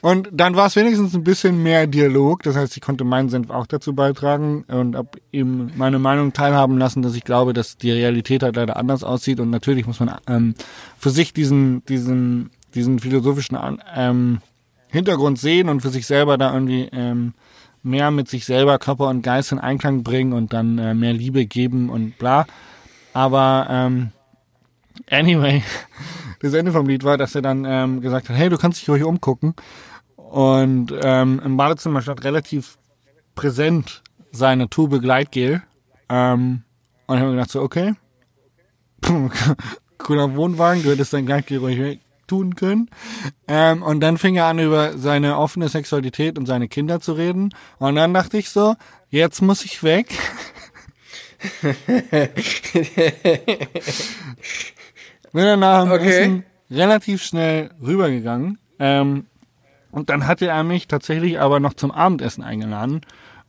[0.00, 2.42] Und dann war es wenigstens ein bisschen mehr Dialog.
[2.44, 6.78] Das heißt, ich konnte meinen Senf auch dazu beitragen und habe ihm meine Meinung teilhaben
[6.78, 9.40] lassen, dass ich glaube, dass die Realität halt leider anders aussieht.
[9.40, 10.54] Und natürlich muss man ähm,
[10.98, 13.58] für sich diesen, diesen, diesen philosophischen
[13.94, 14.38] ähm,
[14.88, 17.34] Hintergrund sehen und für sich selber da irgendwie ähm,
[17.82, 21.46] mehr mit sich selber, Körper und Geist in Einklang bringen und dann äh, mehr Liebe
[21.46, 22.46] geben und bla.
[23.12, 24.10] Aber ähm,
[25.10, 25.62] anyway,
[26.40, 28.88] das Ende vom Lied war, dass er dann ähm, gesagt hat, hey, du kannst dich
[28.88, 29.54] ruhig umgucken.
[30.16, 32.78] Und ähm, im Badezimmer stand relativ
[33.34, 35.62] präsent seine Tube Gleitgel.
[36.08, 36.62] Ähm,
[37.06, 37.94] und ich habe gedacht, so, okay,
[39.98, 42.88] cooler Wohnwagen, du hättest dein Gleitgel ruhig weg tun können.
[43.48, 47.52] Ähm, und dann fing er an, über seine offene Sexualität und seine Kinder zu reden.
[47.78, 48.76] Und dann dachte ich so,
[49.10, 50.08] jetzt muss ich weg.
[55.32, 56.08] Bin dann nach dem Okay.
[56.08, 58.58] Essen relativ schnell rübergegangen.
[58.78, 59.26] Ähm,
[59.90, 63.00] und dann hatte er mich tatsächlich aber noch zum Abendessen eingeladen.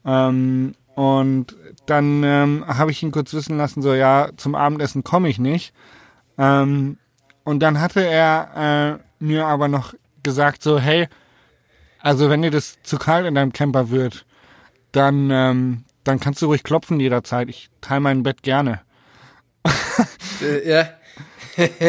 [0.06, 5.30] Ähm, und dann ähm, habe ich ihn kurz wissen lassen, so ja, zum Abendessen komme
[5.30, 5.74] ich nicht.
[6.38, 6.98] Ähm,
[7.50, 11.08] und dann hatte er äh, mir aber noch gesagt, so, hey,
[12.00, 14.26] also wenn dir das zu kalt in deinem Camper wird,
[14.92, 17.50] dann, ähm, dann kannst du ruhig klopfen jederzeit.
[17.50, 18.82] Ich teile mein Bett gerne.
[20.42, 20.90] Äh, ja.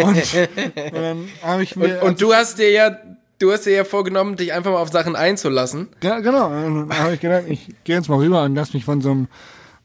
[0.02, 2.96] Und, und dann habe ich mir Und, und du hast dir ja
[3.38, 5.88] du hast dir ja vorgenommen, dich einfach mal auf Sachen einzulassen.
[6.02, 6.48] Ja, genau.
[6.48, 9.28] Dann habe ich gedacht, ich gehe jetzt mal rüber und lass mich von so einem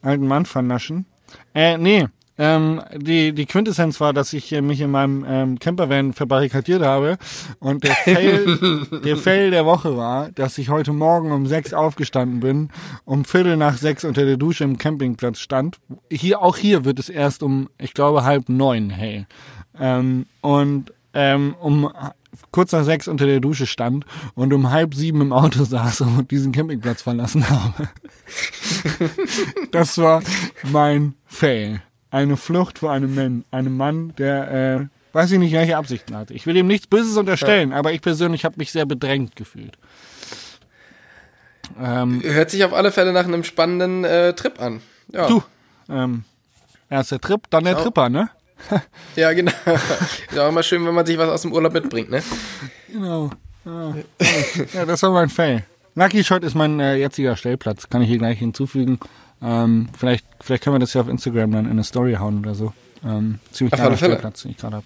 [0.02, 1.06] alten Mann vernaschen.
[1.54, 2.08] Äh, nee.
[2.38, 7.17] Ähm, die, die Quintessenz war, dass ich äh, mich in meinem ähm, Campervan verbarrikadiert habe
[7.60, 12.41] und der Fail, der Fail der Woche war, dass ich heute Morgen um sechs aufgestanden
[12.41, 12.69] bin,
[13.06, 15.78] um Viertel nach sechs unter der Dusche im Campingplatz stand.
[16.12, 19.28] Hier, auch hier wird es erst um, ich glaube, halb neun hell.
[19.80, 21.89] Ähm, und ähm, um
[22.52, 26.32] kurz nach sechs unter der Dusche stand und um halb sieben im Auto saß und
[26.32, 27.89] diesen Campingplatz verlassen habe.
[29.71, 30.21] das war
[30.63, 31.82] mein Fail.
[32.15, 36.34] Eine Flucht vor einem Mann, einem Mann, der äh, weiß ich nicht, welche Absichten hatte.
[36.34, 39.78] Ich will ihm nichts Böses unterstellen, aber ich persönlich habe mich sehr bedrängt gefühlt.
[41.78, 44.80] Ähm, Hört sich auf alle Fälle nach einem spannenden äh, Trip an.
[45.12, 45.28] Ja.
[45.28, 45.43] Du,
[45.89, 46.23] ähm,
[46.89, 48.30] erst der Trip, dann der Tripper, ne?
[49.17, 49.51] ja, genau.
[50.32, 52.23] Ist auch immer schön, wenn man sich was aus dem Urlaub mitbringt, ne?
[52.88, 53.30] Genau.
[53.65, 53.93] Ja,
[54.73, 55.65] ja das war mein Fail.
[55.95, 57.89] Lucky Shot ist mein äh, jetziger Stellplatz.
[57.89, 58.99] Kann ich hier gleich hinzufügen.
[59.41, 62.56] Ähm, vielleicht, vielleicht können wir das ja auf Instagram dann in eine Story hauen oder
[62.56, 62.74] so.
[63.04, 64.86] Ähm, ziemlich geiler Stellplatz, den ich gerade habe.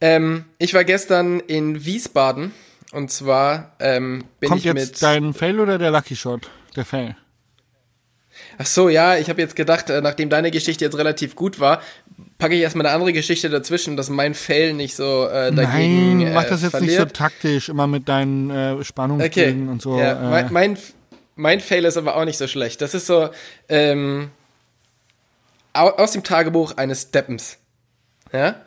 [0.00, 2.52] Ähm, ich war gestern in Wiesbaden
[2.92, 6.48] und zwar ähm, bin Kommt ich jetzt mit dein Fail oder der Lucky Shot?
[6.76, 7.16] Der Fail.
[8.56, 11.82] Ach so, ja, ich habe jetzt gedacht, äh, nachdem deine Geschichte jetzt relativ gut war,
[12.38, 16.34] packe ich erstmal eine andere Geschichte dazwischen, dass mein Fail nicht so äh, dagegen Nein,
[16.34, 16.90] mach äh, das jetzt verliert.
[16.90, 19.98] nicht so taktisch, immer mit deinen äh, Spannungsbögen Okay, und so.
[19.98, 20.78] ja, äh, mein,
[21.38, 22.80] mein, Fail ist aber auch nicht so schlecht.
[22.82, 23.30] Das ist so
[23.68, 24.30] ähm,
[25.72, 27.58] au- aus dem Tagebuch eines Deppens.
[28.32, 28.60] Ja?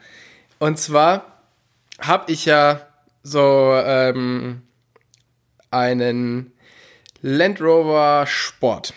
[0.60, 1.42] Und zwar
[2.00, 2.88] habe ich ja
[3.24, 4.62] so ähm,
[5.70, 6.52] einen
[7.22, 8.94] Land Rover Sport.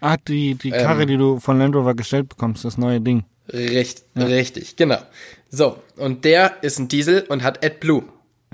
[0.00, 3.24] ah, die, die Karre, ähm, die du von Land Rover gestellt bekommst, das neue Ding.
[3.48, 4.98] Richt, Richtig, genau.
[5.50, 8.04] So, und der ist ein Diesel und hat AdBlue.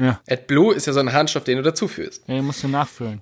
[0.00, 2.22] Ja, AdBlue ist ja so ein Harnstoff, den du dazuführst.
[2.26, 3.20] ja den musst du nachfüllen.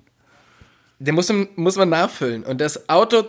[0.99, 2.43] Den muss, muss man nachfüllen.
[2.43, 3.23] Und das Auto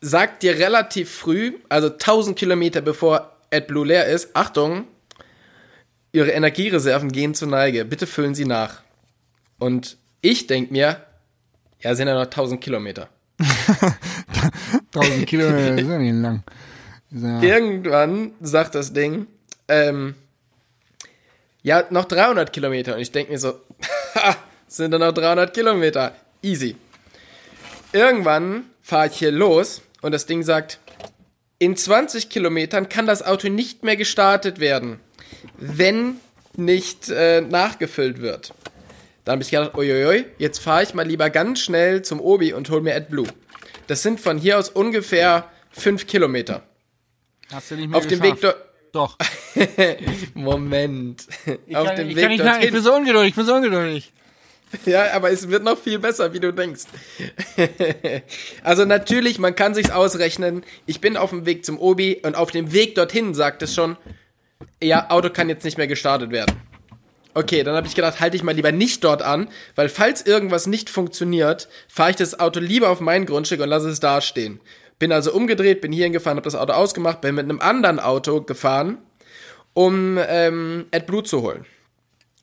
[0.00, 4.86] sagt dir relativ früh, also 1000 Kilometer bevor AdBlue leer ist, Achtung,
[6.14, 7.84] Ihre Energiereserven gehen zur Neige.
[7.84, 8.82] Bitte füllen Sie nach.
[9.58, 11.00] Und ich denk mir,
[11.80, 13.08] ja, sind ja noch 1000 Kilometer.
[14.94, 16.42] 1000 Kilometer ist ja nicht lang.
[17.10, 19.26] Ja- Irgendwann sagt das Ding,
[19.68, 20.14] ähm,
[21.62, 22.94] ja, noch 300 Kilometer.
[22.94, 23.54] Und ich denke mir so,
[24.14, 26.14] ha, sind da noch 300 Kilometer.
[26.42, 26.76] Easy.
[27.92, 30.78] Irgendwann fahre ich hier los und das Ding sagt,
[31.58, 34.98] in 20 Kilometern kann das Auto nicht mehr gestartet werden,
[35.58, 36.16] wenn
[36.56, 38.52] nicht äh, nachgefüllt wird.
[39.24, 42.68] Dann habe ich gedacht, uiuiui, jetzt fahre ich mal lieber ganz schnell zum Obi und
[42.70, 43.28] hol mir AdBlue.
[43.86, 46.62] Das sind von hier aus ungefähr 5 Kilometer.
[47.52, 48.56] Hast du nicht mehr Auf dem Weg dort.
[48.92, 49.16] Doch.
[50.34, 51.26] Moment.
[51.66, 52.62] Ich Auf kann, dem ich Weg kann nicht, dorthin.
[52.64, 54.12] ich bin so ungeduldig, ich bin so ungeduldig.
[54.86, 56.84] Ja, aber es wird noch viel besser, wie du denkst.
[58.62, 60.64] also natürlich, man kann sich's ausrechnen.
[60.86, 63.96] Ich bin auf dem Weg zum Obi und auf dem Weg dorthin sagt es schon,
[64.82, 66.56] ja, Auto kann jetzt nicht mehr gestartet werden.
[67.34, 70.66] Okay, dann habe ich gedacht, halte ich mal lieber nicht dort an, weil falls irgendwas
[70.66, 74.60] nicht funktioniert, fahre ich das Auto lieber auf mein Grundstück und lasse es da stehen.
[74.98, 78.42] Bin also umgedreht, bin hier hingefahren, habe das Auto ausgemacht, bin mit einem anderen Auto
[78.42, 78.98] gefahren,
[79.72, 81.64] um ähm, AdBlue zu holen.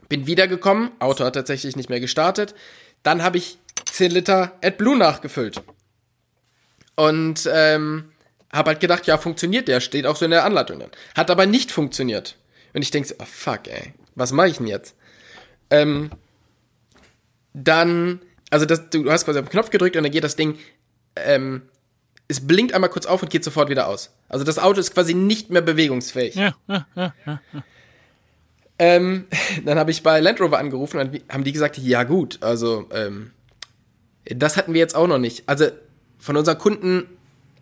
[0.10, 2.56] Bin wiedergekommen, Auto hat tatsächlich nicht mehr gestartet.
[3.04, 5.62] Dann habe ich 10 Liter AdBlue nachgefüllt.
[6.96, 8.12] Und ähm,
[8.52, 10.92] habe halt gedacht, ja, funktioniert der, steht auch so in der Anleitung dann.
[11.16, 12.36] Hat aber nicht funktioniert.
[12.74, 14.96] Und ich denke so, oh fuck, ey, was mache ich denn jetzt?
[15.70, 16.10] Ähm,
[17.54, 20.58] dann, also das, du hast quasi auf den Knopf gedrückt und dann geht das Ding,
[21.16, 21.64] ähm,
[22.28, 24.12] es blinkt einmal kurz auf und geht sofort wieder aus.
[24.28, 26.36] Also das Auto ist quasi nicht mehr bewegungsfähig.
[26.36, 27.42] Ja, ja, ja, ja.
[28.80, 29.26] Ähm,
[29.66, 33.32] dann habe ich bei Land Rover angerufen und haben die gesagt, ja gut, also ähm,
[34.26, 35.44] das hatten wir jetzt auch noch nicht.
[35.48, 35.68] Also
[36.18, 37.06] von unseren Kunden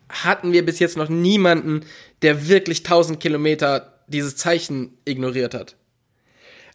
[0.09, 1.81] hatten wir bis jetzt noch niemanden,
[2.21, 5.75] der wirklich 1000 Kilometer dieses Zeichen ignoriert hat.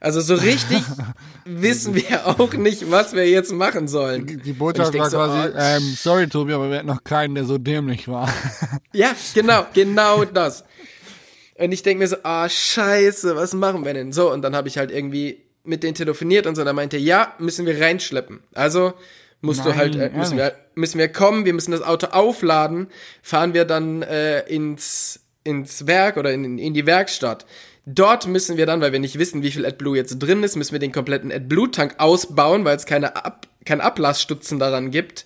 [0.00, 0.82] Also so richtig
[1.44, 4.42] wissen wir auch nicht, was wir jetzt machen sollen.
[4.44, 7.44] Die Botschaft war so, quasi, oh, ähm, sorry Tobi, aber wir hatten noch keinen, der
[7.44, 8.28] so dämlich war.
[8.92, 10.64] Ja, genau, genau das.
[11.56, 14.12] Und ich denke mir so, ah, scheiße, was machen wir denn?
[14.12, 16.96] So, und dann habe ich halt irgendwie mit denen telefoniert und so, und dann meinte
[16.96, 18.40] ja, müssen wir reinschleppen.
[18.52, 18.94] Also
[19.40, 22.88] musst du Nein, halt, äh, müssen, wir, müssen wir kommen, wir müssen das Auto aufladen,
[23.22, 27.46] fahren wir dann äh, ins, ins Werk oder in, in die Werkstatt.
[27.84, 30.72] Dort müssen wir dann, weil wir nicht wissen, wie viel AdBlue jetzt drin ist, müssen
[30.72, 35.24] wir den kompletten AdBlue-Tank ausbauen, weil es keine Ab kein Ablassstutzen daran gibt.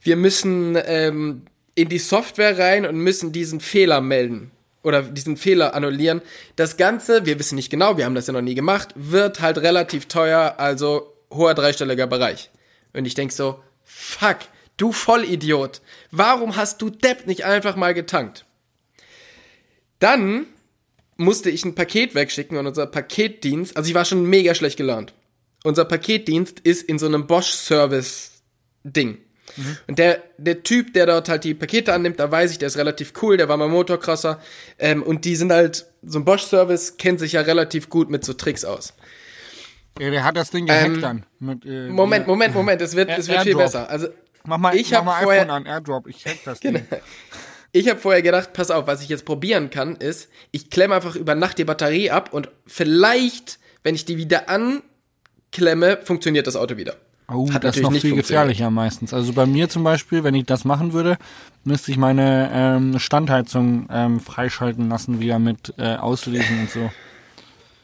[0.00, 1.42] Wir müssen ähm,
[1.74, 4.50] in die Software rein und müssen diesen Fehler melden.
[4.84, 6.22] Oder diesen Fehler annullieren.
[6.56, 9.58] Das Ganze, wir wissen nicht genau, wir haben das ja noch nie gemacht, wird halt
[9.58, 12.50] relativ teuer, also hoher dreistelliger Bereich.
[12.92, 14.38] Und ich denk so, fuck,
[14.76, 18.44] du Vollidiot, warum hast du Depp nicht einfach mal getankt?
[19.98, 20.46] Dann
[21.16, 25.14] musste ich ein Paket wegschicken und unser Paketdienst, also ich war schon mega schlecht gelaunt.
[25.62, 29.23] Unser Paketdienst ist in so einem Bosch-Service-Ding.
[29.56, 29.76] Mhm.
[29.88, 32.76] Und der, der Typ, der dort halt die Pakete annimmt, da weiß ich, der ist
[32.76, 34.40] relativ cool, der war mal Motocrosser.
[34.78, 38.32] Ähm, und die sind halt, so ein Bosch-Service kennt sich ja relativ gut mit so
[38.32, 38.94] Tricks aus.
[39.98, 41.26] Ja, der hat das Ding gehackt Ähm, dann.
[41.38, 43.88] Mit, äh, Moment, Moment, Moment, es wird, es wird viel besser.
[43.88, 44.08] Also,
[44.46, 46.06] Mach mal, ich mach mal vorher- iPhone an, Airdrop.
[46.08, 46.84] Ich hack das Ding.
[47.72, 51.16] Ich habe vorher gedacht, pass auf, was ich jetzt probieren kann, ist, ich klemme einfach
[51.16, 56.76] über Nacht die Batterie ab und vielleicht, wenn ich die wieder anklemme, funktioniert das Auto
[56.76, 56.96] wieder.
[57.26, 59.14] Oh, Hat das ist noch nicht viel gefährlicher meistens.
[59.14, 61.16] Also bei mir zum Beispiel, wenn ich das machen würde,
[61.64, 66.90] müsste ich meine ähm, Standheizung ähm, freischalten lassen, wieder mit äh, auslesen und so.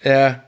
[0.02, 0.42] Ja.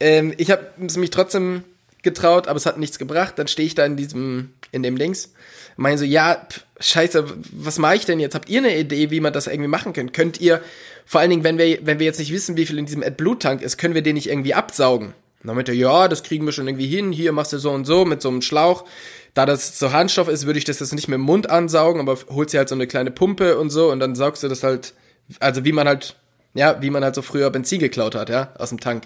[0.00, 1.64] Ähm, ich habe es mich trotzdem
[2.02, 3.38] getraut, aber es hat nichts gebracht.
[3.38, 5.32] Dann stehe ich da in diesem, in dem Links,
[5.76, 8.34] meine so, ja, pf, scheiße, was mache ich denn jetzt?
[8.34, 10.12] Habt ihr eine Idee, wie man das irgendwie machen kann?
[10.12, 10.60] Könnt ihr,
[11.06, 13.62] vor allen Dingen, wenn wir, wenn wir jetzt nicht wissen, wie viel in diesem AdBlue-Tank
[13.62, 15.14] ist, können wir den nicht irgendwie absaugen?
[15.42, 17.70] Und dann meinte er, ja, das kriegen wir schon irgendwie hin, hier machst du so
[17.70, 18.84] und so mit so einem Schlauch.
[19.34, 22.18] Da das so Harnstoff ist, würde ich das jetzt nicht mit dem Mund ansaugen, aber
[22.30, 24.94] holst dir halt so eine kleine Pumpe und so und dann saugst du das halt,
[25.38, 26.16] also wie man halt,
[26.54, 29.04] ja, wie man halt so früher Benzin geklaut hat, ja, aus dem Tank.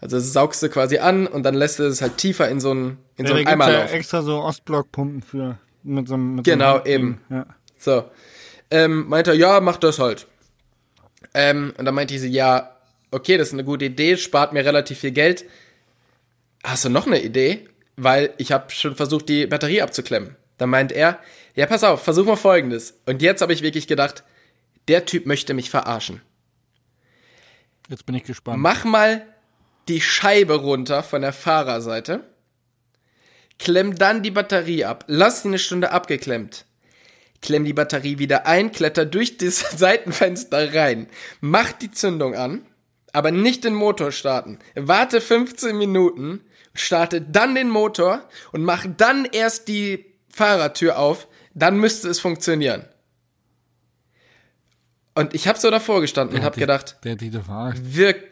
[0.00, 2.70] Also das saugst du quasi an und dann lässt du es halt tiefer in so
[2.72, 3.94] einen, in so da einen Eimer ja laufen.
[3.94, 6.94] extra so Ostblock-Pumpen für mit so einem mit Genau, so einem Ding.
[6.94, 7.20] eben.
[7.30, 7.46] Ja.
[7.78, 8.04] So.
[8.70, 10.26] Ähm, meinte er, ja, mach das halt.
[11.34, 12.70] Ähm, und dann meinte ich so, ja,
[13.10, 15.44] okay, das ist eine gute Idee, spart mir relativ viel Geld.
[16.64, 17.68] Hast du noch eine Idee?
[17.96, 20.36] Weil ich habe schon versucht, die Batterie abzuklemmen.
[20.56, 21.20] Dann meint er,
[21.54, 23.00] ja, pass auf, versuch mal folgendes.
[23.06, 24.24] Und jetzt habe ich wirklich gedacht,
[24.88, 26.22] der Typ möchte mich verarschen.
[27.88, 28.60] Jetzt bin ich gespannt.
[28.60, 29.26] Mach mal
[29.88, 32.24] die Scheibe runter von der Fahrerseite.
[33.58, 35.04] Klemm dann die Batterie ab.
[35.08, 36.66] Lass sie eine Stunde abgeklemmt.
[37.40, 41.08] Klemm die Batterie wieder ein, kletter durch das Seitenfenster rein.
[41.40, 42.66] Mach die Zündung an,
[43.12, 44.58] aber nicht den Motor starten.
[44.74, 46.40] Warte 15 Minuten,
[46.80, 51.28] starte dann den Motor und mach dann erst die Fahrertür auf.
[51.54, 52.84] Dann müsste es funktionieren.
[55.14, 57.80] Und ich habe so davor gestanden und habe gedacht, Der hat dich doch verarscht.
[57.82, 58.24] Wirk.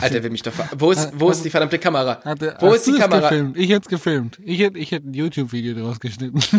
[0.00, 2.20] Alter, will mich doch ver Wo ist, wo ist die verdammte Kamera?
[2.24, 3.28] Hatte, Wo ist die Kamera?
[3.28, 3.56] Gefilmt?
[3.56, 4.38] Ich hätte es gefilmt.
[4.44, 6.40] Ich hätte ich hätte ein YouTube-Video draus geschnitten.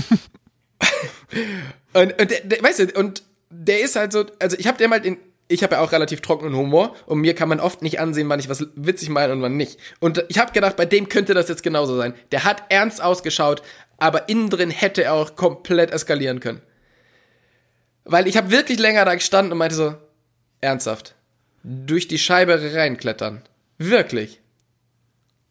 [1.93, 4.91] Und, und der, der, weißt du, und der ist halt so, also ich habe dem
[4.91, 5.17] halt in,
[5.53, 8.39] ich habe ja auch relativ trockenen Humor und mir kann man oft nicht ansehen, wann
[8.39, 9.79] ich was witzig meine und wann nicht.
[9.99, 12.13] Und ich habe gedacht, bei dem könnte das jetzt genauso sein.
[12.31, 13.61] Der hat ernst ausgeschaut,
[13.97, 16.61] aber innen drin hätte er auch komplett eskalieren können.
[18.05, 19.95] Weil ich habe wirklich länger da gestanden und meinte so,
[20.61, 21.15] ernsthaft,
[21.63, 23.41] durch die Scheibe reinklettern.
[23.77, 24.41] Wirklich.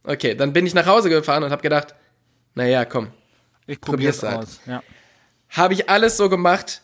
[0.05, 1.95] Okay, dann bin ich nach Hause gefahren und habe gedacht,
[2.55, 3.09] naja, komm,
[3.67, 4.47] Ich probier's Probier's halt.
[4.49, 4.61] aus.
[4.67, 4.83] Ja.
[5.51, 6.83] habe ich alles so gemacht,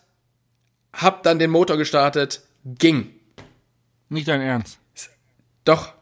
[0.92, 2.42] hab dann den Motor gestartet,
[2.76, 3.14] ging.
[4.08, 4.78] Nicht dein Ernst.
[5.64, 5.92] Doch.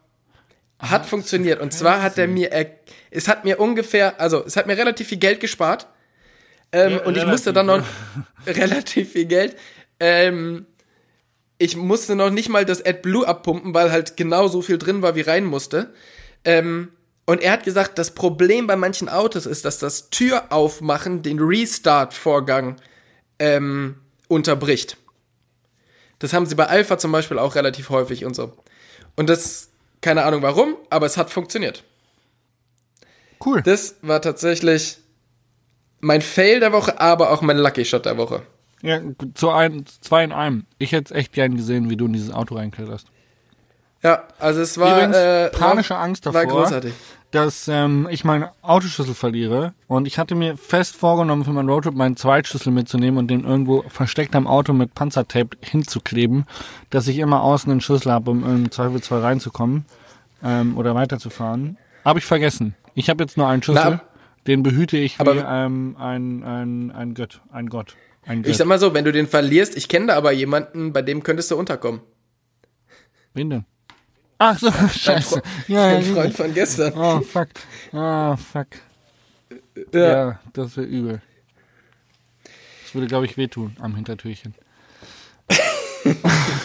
[0.78, 1.60] Hat funktioniert.
[1.60, 2.70] Und zwar hat er mir, er,
[3.10, 5.86] es hat mir ungefähr, also es hat mir relativ viel Geld gespart.
[6.72, 7.82] Ähm, Ja, und ich musste dann noch
[8.46, 9.56] relativ viel Geld.
[9.98, 10.66] Ähm,
[11.58, 15.14] ich musste noch nicht mal das AdBlue abpumpen, weil halt genau so viel drin war,
[15.14, 15.94] wie rein musste.
[16.44, 16.90] Ähm,
[17.24, 22.76] und er hat gesagt, das Problem bei manchen Autos ist, dass das Türaufmachen den Restart-Vorgang
[23.38, 23.96] ähm,
[24.28, 24.96] unterbricht.
[26.18, 28.52] Das haben sie bei Alpha zum Beispiel auch relativ häufig und so.
[29.16, 31.84] Und das, keine Ahnung warum, aber es hat funktioniert.
[33.44, 33.62] Cool.
[33.62, 34.98] Das war tatsächlich
[36.00, 38.42] mein Fail der Woche, aber auch mein Lucky Shot der Woche.
[38.82, 39.00] Ja,
[39.34, 40.66] zu ein, zwei in einem.
[40.78, 43.08] Ich hätte es echt gern gesehen, wie du in dieses Auto reinkletterst.
[44.02, 46.92] Ja, also es war Übrigens, äh, panische war, Angst war davor, großartig.
[47.30, 49.74] Dass ähm, ich meinen Autoschlüssel verliere.
[49.88, 53.82] Und ich hatte mir fest vorgenommen, für meinen Roadtrip meinen Zweitschlüssel mitzunehmen und den irgendwo
[53.88, 56.46] versteckt am Auto mit Panzertape hinzukleben,
[56.90, 59.84] dass ich immer außen einen Schlüssel habe, um im Zweifelsfall reinzukommen
[60.42, 61.76] ähm, oder weiterzufahren.
[62.04, 62.74] Habe ich vergessen.
[62.94, 64.00] Ich habe jetzt nur einen Schlüssel.
[64.00, 64.02] Na,
[64.46, 67.40] den behüte ich aber- wie ähm, ein, ein, ein Gott.
[67.50, 67.96] Ein Gott.
[68.24, 68.50] Ein Gott.
[68.50, 71.22] Ich sag mal so, wenn du den verlierst, ich kenne da aber jemanden, bei dem
[71.22, 72.00] könntest du unterkommen.
[73.34, 73.64] Wen denn?
[74.38, 75.42] Ach so, scheiße.
[75.68, 76.92] Ja, Ein ja, Freund von gestern.
[76.94, 77.48] Oh, fuck.
[77.92, 78.68] Ah, fuck.
[79.92, 80.00] Ja.
[80.00, 81.22] Ja, das wäre übel.
[82.82, 84.54] Das würde, glaube ich, wehtun am Hintertürchen.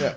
[0.00, 0.16] Ja.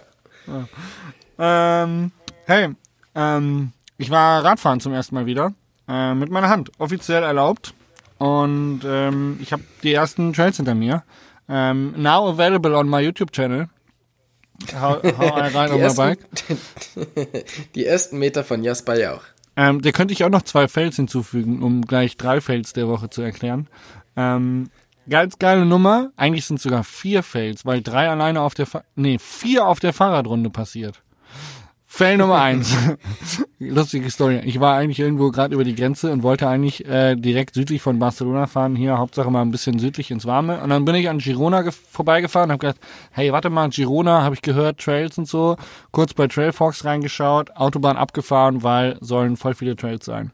[1.37, 2.11] Ähm,
[2.45, 2.69] hey,
[3.15, 5.53] ähm, ich war Radfahren zum ersten Mal wieder.
[5.87, 6.71] Äh, mit meiner Hand.
[6.79, 7.73] Offiziell erlaubt.
[8.17, 11.03] Und ähm, ich habe die ersten Trails hinter mir.
[11.47, 13.69] Ähm, now available on my YouTube channel.
[14.79, 16.19] Hau, hau rein Die auf mein Bike.
[16.31, 16.57] ersten,
[17.75, 19.21] die ersten Meter von Jasper Jauch.
[19.55, 23.09] Ähm, der könnte ich auch noch zwei Fails hinzufügen, um gleich drei Fails der Woche
[23.09, 23.67] zu erklären.
[24.15, 24.69] Ähm,
[25.09, 26.11] ganz geile Nummer.
[26.15, 29.79] Eigentlich sind es sogar vier Fails, weil drei alleine auf der, Fa nee, vier auf
[29.79, 31.01] der Fahrradrunde passiert.
[31.99, 32.73] Fail Nummer eins.
[33.59, 34.39] Lustige Story.
[34.45, 37.99] Ich war eigentlich irgendwo gerade über die Grenze und wollte eigentlich äh, direkt südlich von
[37.99, 38.77] Barcelona fahren.
[38.77, 40.61] Hier Hauptsache mal ein bisschen südlich ins Warme.
[40.61, 42.79] Und dann bin ich an Girona ge- vorbeigefahren und habe gedacht,
[43.11, 45.57] hey, warte mal, Girona, habe ich gehört, Trails und so.
[45.91, 50.31] Kurz bei Trailfox reingeschaut, Autobahn abgefahren, weil sollen voll viele Trails sein.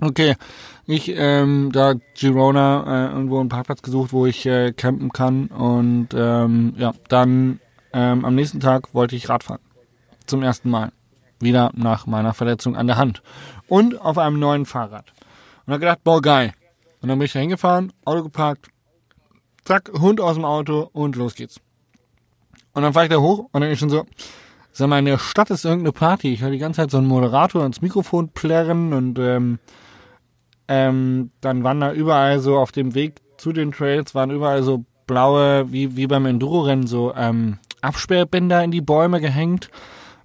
[0.00, 0.34] Okay,
[0.86, 6.08] ich ähm, da Girona äh, irgendwo einen Parkplatz gesucht, wo ich äh, campen kann und
[6.16, 7.60] ähm, ja, dann
[7.92, 9.60] ähm, am nächsten Tag wollte ich Radfahren
[10.30, 10.92] zum ersten Mal.
[11.38, 13.22] Wieder nach meiner Verletzung an der Hand.
[13.68, 15.12] Und auf einem neuen Fahrrad.
[15.66, 16.52] Und hab gedacht, boah, geil.
[17.00, 18.68] Und dann bin ich da hingefahren, Auto geparkt,
[19.64, 21.60] zack, Hund aus dem Auto und los geht's.
[22.72, 24.04] Und dann fahr ich da hoch und dann ist schon so,
[24.72, 26.32] sag mal, in der Stadt ist irgendeine Party.
[26.32, 29.58] Ich höre die ganze Zeit so einen Moderator ins Mikrofon plärren und ähm,
[30.68, 34.84] ähm, dann waren da überall so auf dem Weg zu den Trails, waren überall so
[35.06, 39.70] blaue, wie, wie beim Enduro-Rennen, so ähm, Absperrbänder in die Bäume gehängt.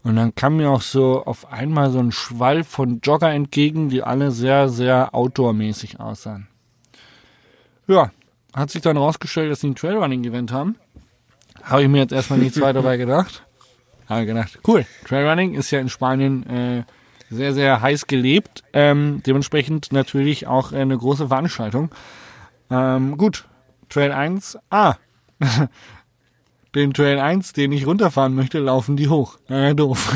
[0.05, 4.03] Und dann kam mir auch so auf einmal so ein Schwall von Jogger entgegen, die
[4.03, 6.47] alle sehr, sehr outdoor-mäßig aussahen.
[7.87, 8.11] Ja,
[8.53, 10.75] hat sich dann rausgestellt, dass sie ein Trailrunning-Event haben.
[11.63, 13.47] Habe ich mir jetzt erstmal nichts weiter dabei gedacht.
[14.07, 16.83] Habe gedacht, cool, Trailrunning ist ja in Spanien äh,
[17.31, 18.63] sehr, sehr heiß gelebt.
[18.73, 21.89] Ähm, dementsprechend natürlich auch eine große Veranstaltung.
[22.69, 23.47] Ähm, gut,
[23.89, 24.97] Trail 1, ah,
[26.75, 29.37] den Trail 1, den ich runterfahren möchte, laufen die hoch.
[29.47, 30.13] Naja, doof.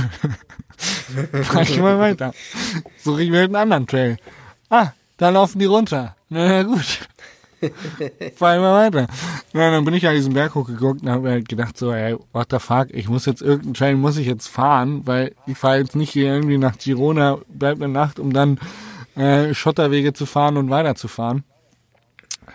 [1.43, 2.34] Fahr ich mal weiter.
[2.98, 4.17] Suche ich mir einen anderen Trail.
[4.69, 6.15] Ah, da laufen die runter.
[6.30, 7.08] Naja, gut.
[8.36, 9.08] Fahr ich mal weiter.
[9.54, 12.48] Ja, dann bin ich an diesen Berg hochgeguckt und habe halt gedacht so, ey, what
[12.52, 15.95] the fuck, ich muss jetzt irgendeinen Trail muss ich jetzt fahren, weil ich fahre jetzt
[15.95, 18.60] nicht hier irgendwie nach Girona, bleib eine Nacht, um dann
[19.15, 21.43] äh, Schotterwege zu fahren und weiterzufahren.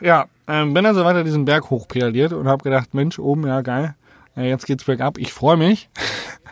[0.01, 3.95] Ja, ähm, bin also weiter diesen Berg hochpedaliert und habe gedacht, Mensch, oben, ja geil,
[4.37, 5.19] äh, jetzt geht's bergab.
[5.19, 5.89] Ich freue mich,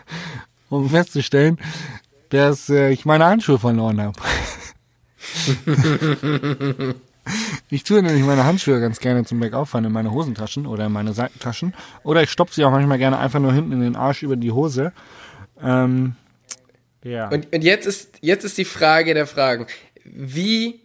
[0.69, 1.59] um festzustellen,
[2.29, 4.19] dass äh, ich meine Handschuhe verloren habe.
[7.69, 11.13] ich tue nämlich meine Handschuhe ganz gerne zum Bergauffahren in meine Hosentaschen oder in meine
[11.13, 11.73] Seitentaschen.
[12.03, 14.51] Oder ich stopfe sie auch manchmal gerne einfach nur hinten in den Arsch über die
[14.51, 14.91] Hose.
[15.61, 16.15] Ähm,
[17.03, 17.29] ja.
[17.29, 19.67] Und, und jetzt ist, jetzt ist die Frage der Fragen.
[20.03, 20.81] Wie,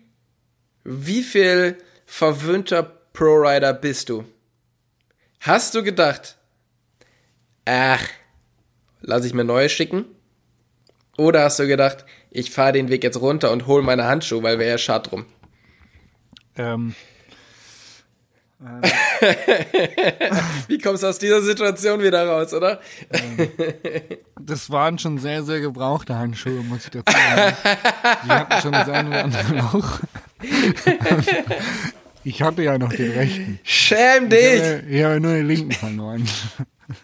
[0.85, 4.25] wie viel verwöhnter Pro-Rider bist du?
[5.40, 6.37] Hast du gedacht,
[7.64, 8.03] ach,
[9.01, 10.05] lass ich mir neue schicken?
[11.16, 14.59] Oder hast du gedacht, ich fahre den Weg jetzt runter und hol meine Handschuhe, weil
[14.59, 15.27] wäre ja schad drum?
[16.57, 16.94] Ähm,
[20.66, 22.81] Wie kommst du aus dieser Situation wieder raus, oder?
[24.40, 27.57] das waren schon sehr, sehr gebrauchte Handschuhe, muss ich dazu sagen.
[28.25, 30.01] Die hatten schon das eine oder andere Loch.
[32.25, 33.59] Ich hatte ja noch den rechten.
[33.63, 34.63] Schäm Ich dich!
[34.63, 36.29] habe, ich habe nur den linken verloren.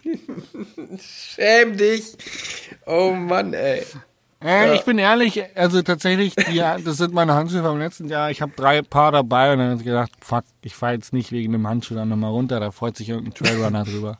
[0.99, 2.03] Schäm dich!
[2.85, 3.83] Oh Mann, ey.
[4.43, 8.29] Äh, Ich bin ehrlich, also tatsächlich, die, das sind meine Handschuhe vom letzten Jahr.
[8.31, 11.31] Ich habe drei Paar dabei und dann habe ich gedacht, fuck, ich fahre jetzt nicht
[11.31, 12.59] wegen dem Handschuh dann nochmal runter.
[12.59, 14.19] Da freut sich irgendein Trailrunner drüber.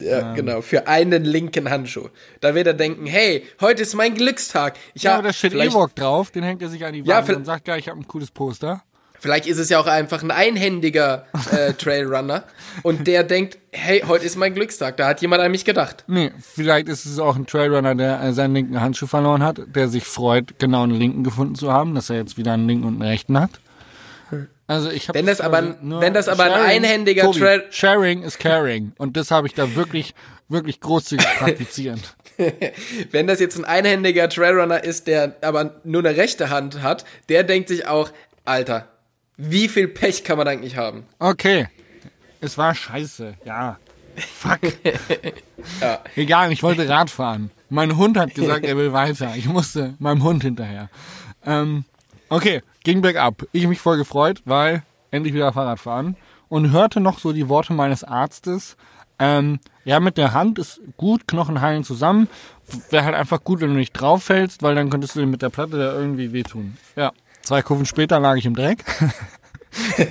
[0.00, 2.08] Ja, genau, für einen linken Handschuh.
[2.40, 4.76] Da wird er denken, hey, heute ist mein Glückstag.
[4.94, 7.28] Ich Ja, hab, aber da steht Ewok drauf, den hängt er sich an die Wand
[7.28, 8.82] Ja, und sagt, ja, ich habe ein cooles Poster.
[9.20, 12.44] Vielleicht ist es ja auch einfach ein einhändiger äh, Trailrunner
[12.82, 14.96] und der denkt, hey, heute ist mein Glückstag.
[14.96, 16.04] Da hat jemand an mich gedacht.
[16.06, 20.04] Nee, vielleicht ist es auch ein Trailrunner, der seinen linken Handschuh verloren hat, der sich
[20.04, 23.10] freut, genau einen linken gefunden zu haben, dass er jetzt wieder einen linken und einen
[23.10, 23.50] rechten hat.
[24.66, 26.52] Also ich habe Wenn das aber ein- wenn das aber ein
[26.84, 30.14] einhändiger Trail- Sharing is caring und das habe ich da wirklich
[30.50, 32.00] wirklich großzügig praktiziert.
[33.10, 37.44] Wenn das jetzt ein einhändiger Trailrunner ist, der aber nur eine rechte Hand hat, der
[37.44, 38.10] denkt sich auch,
[38.44, 38.88] Alter,
[39.38, 41.04] wie viel Pech kann man eigentlich haben?
[41.18, 41.68] Okay.
[42.40, 43.34] Es war scheiße.
[43.44, 43.78] Ja.
[44.16, 44.60] Fuck.
[45.80, 45.98] Ja.
[46.14, 47.50] Egal, ich wollte Rad fahren.
[47.68, 49.34] Mein Hund hat gesagt, er will weiter.
[49.36, 50.88] Ich musste meinem Hund hinterher.
[51.44, 51.84] Ähm,
[52.28, 53.44] okay, ging bergab.
[53.52, 56.16] Ich mich voll gefreut, weil endlich wieder Fahrrad fahren.
[56.48, 58.76] Und hörte noch so die Worte meines Arztes.
[59.18, 62.28] Ähm, ja, mit der Hand ist gut, Knochen heilen zusammen.
[62.90, 65.42] Wäre halt einfach gut, wenn du nicht drauf fällst, weil dann könntest du dir mit
[65.42, 66.76] der Platte da irgendwie wehtun.
[66.94, 67.12] Ja.
[67.48, 68.84] Zwei Kurven später lag ich im Dreck.
[69.96, 70.10] bin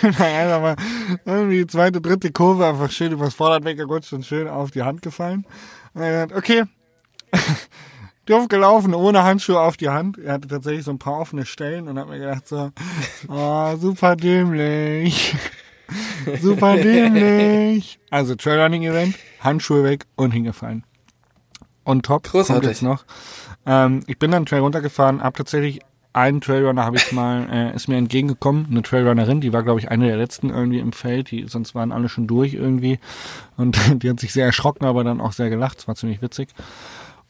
[0.00, 0.76] dann einfach mal
[1.26, 5.02] irgendwie die zweite, dritte Kurve einfach schön übers Vorderrad weggerutscht und schön auf die Hand
[5.02, 5.44] gefallen.
[5.92, 6.62] Und er hat, okay,
[8.24, 10.16] doof gelaufen, ohne Handschuhe auf die Hand.
[10.16, 12.70] Er hatte tatsächlich so ein paar offene Stellen und hat mir gedacht so,
[13.28, 15.36] oh, super dämlich.
[16.40, 17.98] Super dämlich.
[18.08, 20.86] Also Trailrunning-Event, Handschuhe weg und hingefallen.
[21.84, 22.70] Und top, kommt Großartig.
[22.70, 23.04] jetzt noch.
[23.66, 25.80] Ähm, ich bin dann Trail runtergefahren, hab tatsächlich
[26.12, 29.90] einen Trailrunner habe ich mal, äh, ist mir entgegengekommen, eine Trailrunnerin, die war glaube ich
[29.90, 32.98] eine der letzten irgendwie im Feld, die, sonst waren alle schon durch irgendwie.
[33.56, 36.48] Und die hat sich sehr erschrocken, aber dann auch sehr gelacht, es war ziemlich witzig.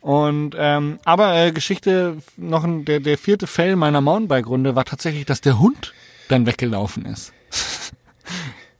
[0.00, 5.26] Und ähm, aber äh, Geschichte noch ein, der der vierte Fail meiner Mountainbike-Runde war tatsächlich,
[5.26, 5.94] dass der Hund
[6.28, 7.32] dann weggelaufen ist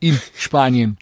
[0.02, 0.98] in Spanien.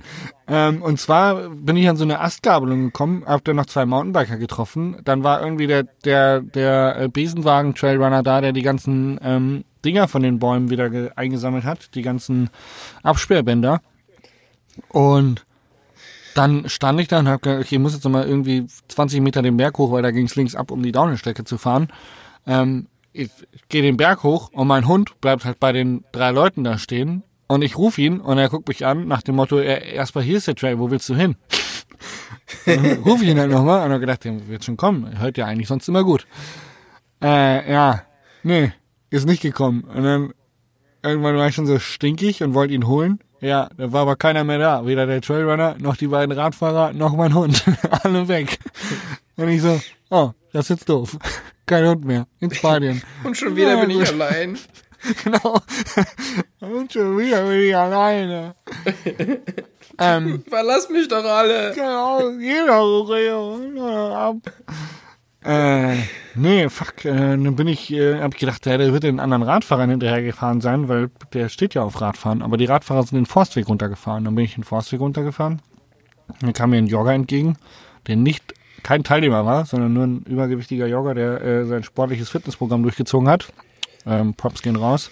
[0.47, 4.37] Ähm, und zwar bin ich an so eine Astgabelung gekommen, hab dann noch zwei Mountainbiker
[4.37, 4.99] getroffen.
[5.05, 10.07] Dann war irgendwie der der der äh, Besenwagen Trailrunner da, der die ganzen ähm, Dinger
[10.07, 12.51] von den Bäumen wieder ge- eingesammelt hat, die ganzen
[13.03, 13.81] Absperrbänder.
[14.91, 15.47] Und
[16.35, 19.21] dann stand ich da und hab gedacht, okay, ich muss jetzt noch mal irgendwie 20
[19.23, 21.89] Meter den Berg hoch, weil da ging's links ab, um die Downhill-Strecke zu fahren.
[22.47, 26.31] Ähm, ich, ich gehe den Berg hoch und mein Hund bleibt halt bei den drei
[26.33, 29.59] Leuten da stehen und ich rufe ihn und er guckt mich an nach dem Motto,
[29.59, 31.35] er, erstmal hier ist der Trail, wo willst du hin?
[32.65, 35.37] Dann rufe ich ihn halt nochmal und hab gedacht, der wird schon kommen, er hört
[35.37, 36.29] ja eigentlich sonst immer gut.
[37.21, 38.03] Äh, ja,
[38.45, 38.73] nee,
[39.11, 39.83] ist nicht gekommen.
[39.83, 40.33] Und dann
[41.03, 43.19] irgendwann war ich schon so stinkig und wollte ihn holen.
[43.41, 44.87] Ja, da war aber keiner mehr da.
[44.87, 47.65] Weder der Trailrunner, noch die beiden Radfahrer, noch mein Hund.
[48.05, 48.59] Alle weg.
[49.37, 49.81] Und ich so,
[50.11, 51.19] oh, das ist jetzt doof.
[51.67, 52.27] Kein Hund mehr.
[52.39, 53.03] In Spanien.
[53.25, 54.57] Und schon wieder Ja, bin ich allein.
[55.25, 55.61] genau.
[56.61, 58.55] Und schon wieder bin ich alleine.
[59.99, 61.73] ähm, Verlass mich doch alle.
[61.75, 64.37] genau, jeder Reo, ab.
[65.43, 65.97] Äh,
[66.35, 69.43] nee, fuck, äh, dann bin ich, äh, hab ich gedacht, der, der wird den anderen
[69.43, 73.69] Radfahrern hinterhergefahren sein, weil der steht ja auf Radfahren, aber die Radfahrer sind den Forstweg
[73.69, 74.25] runtergefahren.
[74.25, 75.63] Dann bin ich den Forstweg runtergefahren.
[76.41, 77.57] Dann kam mir ein Jogger entgegen,
[78.07, 82.83] der nicht kein Teilnehmer war, sondern nur ein übergewichtiger Jogger, der äh, sein sportliches Fitnessprogramm
[82.83, 83.51] durchgezogen hat.
[84.07, 85.11] Ähm, Props gehen raus.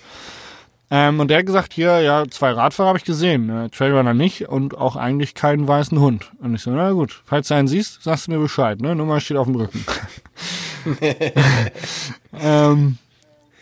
[0.90, 4.48] Ähm, und der hat gesagt, hier, ja, zwei Radfahrer habe ich gesehen, äh, Trailrunner nicht
[4.48, 6.32] und auch eigentlich keinen weißen Hund.
[6.40, 8.94] Und ich so, na gut, falls du einen siehst, sagst du mir Bescheid, ne?
[8.94, 9.84] Nummer steht auf dem Rücken.
[12.40, 12.96] ähm,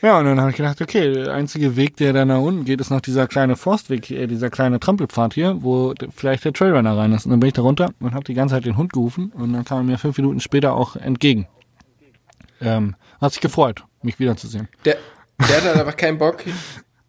[0.03, 2.81] ja, und dann habe ich gedacht, okay, der einzige Weg, der da nach unten geht,
[2.81, 7.11] ist noch dieser kleine Forstweg, äh, dieser kleine Trampelpfad hier, wo vielleicht der Trailrunner rein
[7.11, 7.25] ist.
[7.25, 9.53] Und dann bin ich da runter und habe die ganze Zeit den Hund gerufen und
[9.53, 11.49] dann kam er mir fünf Minuten später auch entgegen.
[12.61, 14.69] Ähm, hat sich gefreut, mich wiederzusehen.
[14.85, 14.97] Der,
[15.39, 16.39] der hat halt einfach keinen Bock,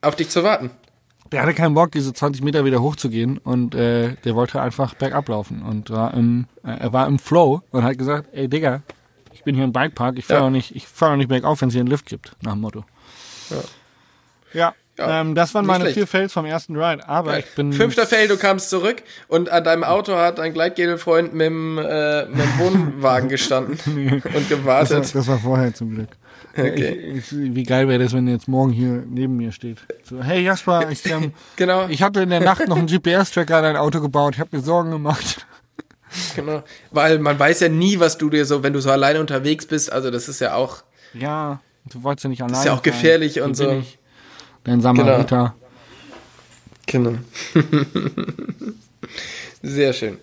[0.01, 0.71] auf dich zu warten.
[1.31, 5.27] Der hatte keinen Bock, diese 20 Meter wieder hochzugehen und äh, der wollte einfach bergab
[5.27, 8.81] laufen und war im, äh, er war im Flow und hat gesagt, ey Digga,
[9.33, 10.45] ich bin hier im Bikepark, ich fahre Ja.
[10.47, 12.85] auch nicht, ich fahre nicht bergauf, wenn es hier einen Lift gibt, nach dem Motto.
[14.53, 14.73] Ja.
[14.97, 15.95] Ja, ähm, das waren meine schlecht.
[15.95, 19.63] vier Fails vom ersten Ride, aber ich bin Fünfter Fail, du kamst zurück und an
[19.65, 24.41] deinem Auto hat ein Gleitgelfreund mit dem, äh, mit dem Wohnwagen gestanden und das war,
[24.57, 25.13] gewartet.
[25.13, 26.09] das war vorher zum Glück.
[26.57, 27.13] Okay.
[27.17, 29.77] Ich, ich, wie geil wäre das, wenn er jetzt morgen hier neben mir steht.
[30.03, 33.63] So, hey Jasper, ich, ähm, Genau, ich hatte in der Nacht noch einen GPS-Tracker an
[33.63, 35.45] dein Auto gebaut, ich habe mir Sorgen gemacht.
[36.35, 36.63] genau.
[36.91, 39.91] Weil man weiß ja nie, was du dir so, wenn du so alleine unterwegs bist,
[39.91, 40.83] also das ist ja auch,
[41.13, 41.59] Ja,
[41.91, 42.83] du wolltest ja nicht alleine ja auch sein.
[42.83, 43.69] gefährlich Hier und so.
[43.71, 43.99] ich.
[44.63, 45.53] Dein Samariter.
[46.87, 47.13] genau.
[49.61, 50.17] Sehr schön.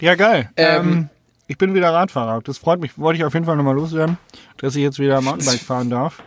[0.00, 0.50] Ja, geil.
[0.56, 1.08] Ähm, Ähm,
[1.50, 2.42] ich bin wieder Radfahrer.
[2.44, 2.96] Das freut mich.
[2.96, 4.18] Wollte ich auf jeden Fall nochmal loswerden,
[4.58, 6.22] dass ich jetzt wieder Mountainbike fahren darf.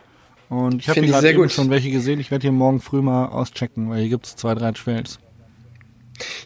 [0.49, 1.51] Und ich habe hier gerade sehr eben gut.
[1.53, 2.19] schon welche gesehen.
[2.19, 5.19] Ich werde hier morgen früh mal auschecken, weil hier gibt's zwei, drei Trails.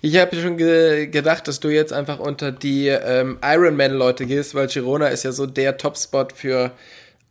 [0.03, 4.67] Ich habe schon ge gedacht, dass du jetzt einfach unter die ähm, Ironman-Leute gehst, weil
[4.67, 6.71] Girona ist ja so der Topspot für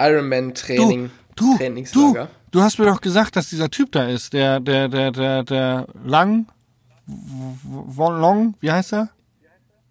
[0.00, 1.12] Ironman-Training.
[1.36, 2.28] du, du, Trainingslager.
[2.50, 5.86] du hast mir doch gesagt, dass dieser Typ da ist, der, der, der, der, der
[6.04, 6.46] Lang,
[7.06, 9.10] Long, wie heißt er?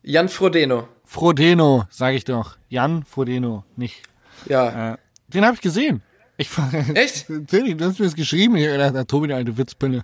[0.03, 0.89] Jan Frodeno.
[1.06, 2.58] Frodeno, sage ich doch.
[2.70, 4.01] Jan Frodeno, nicht.
[4.47, 4.93] Ja.
[4.93, 4.97] Äh,
[5.28, 6.01] den habe ich gesehen.
[6.38, 6.49] Ich
[6.93, 7.30] Echt?
[7.30, 8.56] Natürlich, du hast mir das geschrieben.
[8.58, 10.03] Ich hab gedacht, ah, Tobi, der alte Witzpille.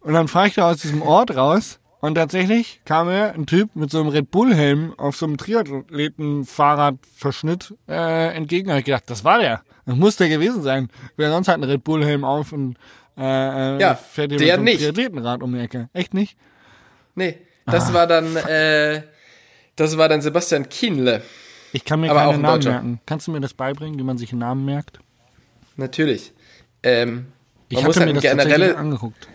[0.00, 3.74] Und dann fahre ich da aus diesem Ort raus und tatsächlich kam mir ein Typ
[3.76, 8.68] mit so einem Red Bull-Helm auf so einem Triathleten-Fahrradverschnitt äh, entgegen.
[8.68, 9.62] Da hab ich gedacht, das war der.
[9.86, 10.88] Das muss der gewesen sein.
[11.16, 12.76] Wer sonst hat einen Red Bull-Helm auf und
[13.16, 14.80] äh, äh, Ja, fährt hier der mit so einem nicht.
[14.80, 15.88] Triathletenrad um die Ecke.
[15.92, 16.36] Echt nicht?
[17.14, 19.02] Nee, Ah, das war dann, äh,
[19.80, 21.22] das war dann Sebastian Kienle.
[21.72, 23.00] Ich kann mir Aber auch keine ein Namen merken.
[23.06, 25.00] Kannst du mir das beibringen, wie man sich einen Namen merkt?
[25.76, 26.32] Natürlich.
[26.82, 27.26] Ähm,
[27.68, 29.28] Ich hatte halt mir ein das generelle, angeguckt.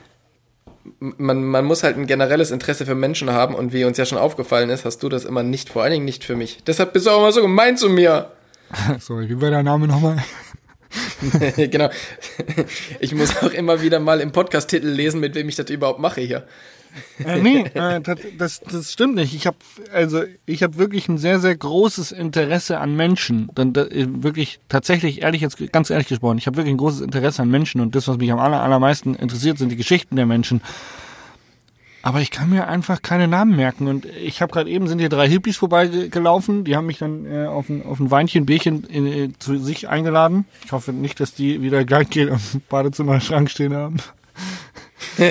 [1.00, 4.18] man, man muss halt ein generelles Interesse für Menschen haben und wie uns ja schon
[4.18, 6.64] aufgefallen ist, hast du das immer nicht, vor allen Dingen nicht für mich.
[6.66, 8.32] Deshalb bist du auch immer so gemein zu mir.
[9.00, 10.18] Sorry, wie war der Name nochmal?
[11.56, 11.90] genau.
[13.00, 16.22] Ich muss auch immer wieder mal im Podcast-Titel lesen, mit wem ich das überhaupt mache
[16.22, 16.46] hier.
[17.26, 18.02] Äh, nee, äh,
[18.38, 19.34] das, das, stimmt nicht.
[19.34, 19.58] Ich habe
[19.92, 23.50] also ich habe wirklich ein sehr sehr großes Interesse an Menschen.
[23.56, 27.02] Dann da, äh, wirklich tatsächlich ehrlich jetzt ganz ehrlich gesprochen, ich habe wirklich ein großes
[27.02, 30.26] Interesse an Menschen und das was mich am aller, allermeisten interessiert sind die Geschichten der
[30.26, 30.62] Menschen.
[32.06, 33.88] Aber ich kann mir einfach keine Namen merken.
[33.88, 36.66] Und ich habe gerade eben, sind hier drei Hippies vorbeigelaufen.
[36.66, 39.88] Die haben mich dann äh, auf, ein, auf ein Weinchen, Bierchen in, äh, zu sich
[39.88, 40.46] eingeladen.
[40.66, 43.98] Ich hoffe nicht, dass die wieder Gang gehen und im Badezimmer-Schrank stehen haben.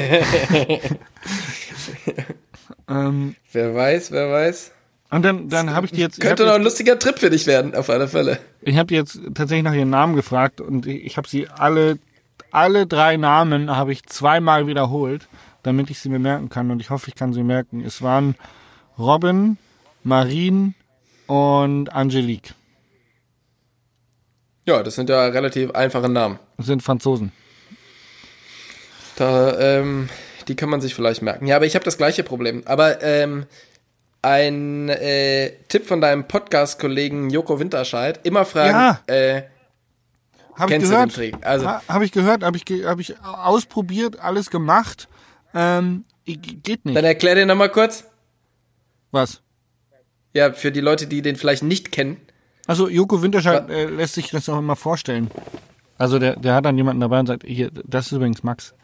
[2.89, 4.73] ähm, Wer weiß, wer weiß.
[5.11, 6.21] und dann, dann habe ich die jetzt...
[6.21, 8.39] Könnte noch ein lustiger Trip für dich werden, auf alle Fälle.
[8.63, 11.99] Ich habe jetzt tatsächlich nach ihren Namen gefragt und ich habe sie alle,
[12.51, 15.29] alle drei Namen habe ich zweimal wiederholt,
[15.63, 17.85] damit ich sie mir merken kann und ich hoffe, ich kann sie merken.
[17.85, 18.35] Es waren
[18.99, 19.59] Robin,
[20.05, 20.75] Marine
[21.27, 22.55] und Angelique.
[24.67, 26.39] Ja, das sind ja relativ einfache Namen.
[26.57, 27.33] Das sind Franzosen.
[29.17, 30.09] Da, ähm,
[30.49, 31.47] die kann man sich vielleicht merken.
[31.47, 32.63] Ja, aber ich habe das gleiche Problem.
[32.67, 33.47] Aber ähm,
[34.23, 38.71] ein äh, Tipp von deinem Podcast-Kollegen Joko Winterscheid, immer fragen,
[39.09, 39.15] Ja.
[39.15, 39.43] äh,
[40.55, 41.15] Habe ich Kennst du den gehört?
[41.15, 41.37] Trick?
[41.47, 45.09] Also- Ha- habe ich gehört, habe ich, hab ich ausprobiert, alles gemacht.
[45.55, 46.97] Ähm, geht nicht.
[46.97, 48.05] dann erklär dir nochmal kurz.
[49.11, 49.43] Was?
[50.35, 52.17] Ja, für die Leute, die den vielleicht nicht kennen.
[52.67, 55.31] Also Joko Winterscheid äh, lässt sich das auch immer vorstellen.
[55.99, 58.75] Also der, der hat dann jemanden dabei und sagt, hier, das ist übrigens Max.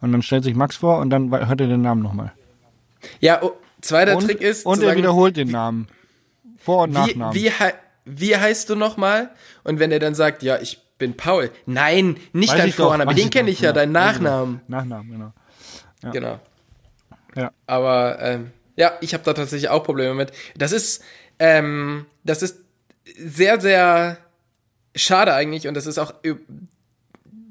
[0.00, 2.32] Und dann stellt sich Max vor und dann hört er den Namen nochmal.
[3.20, 5.88] Ja, oh, zweiter Und, Trick ist, und er sagen, wiederholt den Namen.
[6.58, 7.34] Vor- und wie, Nachnamen.
[7.34, 7.52] wie,
[8.04, 9.30] wie heißt du nochmal?
[9.64, 11.50] Und wenn er dann sagt, ja, ich bin Paul.
[11.66, 13.80] Nein, nicht Weiß dein Vorname, den kenne ich ja, genau.
[13.80, 14.60] dein Nachnamen.
[14.66, 15.32] Nachnamen, genau.
[16.02, 16.40] Genau.
[17.34, 17.52] Ja.
[17.66, 20.32] Aber ähm, ja, ich habe da tatsächlich auch Probleme mit.
[20.56, 21.02] Das ist,
[21.38, 22.58] ähm, das ist
[23.16, 24.18] sehr, sehr
[24.94, 26.14] schade eigentlich und das ist auch,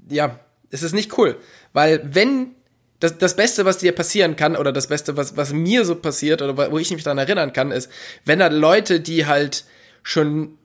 [0.09, 0.39] ja,
[0.69, 1.37] es ist nicht cool,
[1.73, 2.55] weil wenn
[2.99, 6.41] das, das Beste, was dir passieren kann, oder das Beste, was, was mir so passiert,
[6.41, 7.91] oder wo ich mich daran erinnern kann, ist,
[8.25, 9.65] wenn da Leute, die halt
[10.03, 10.57] schon,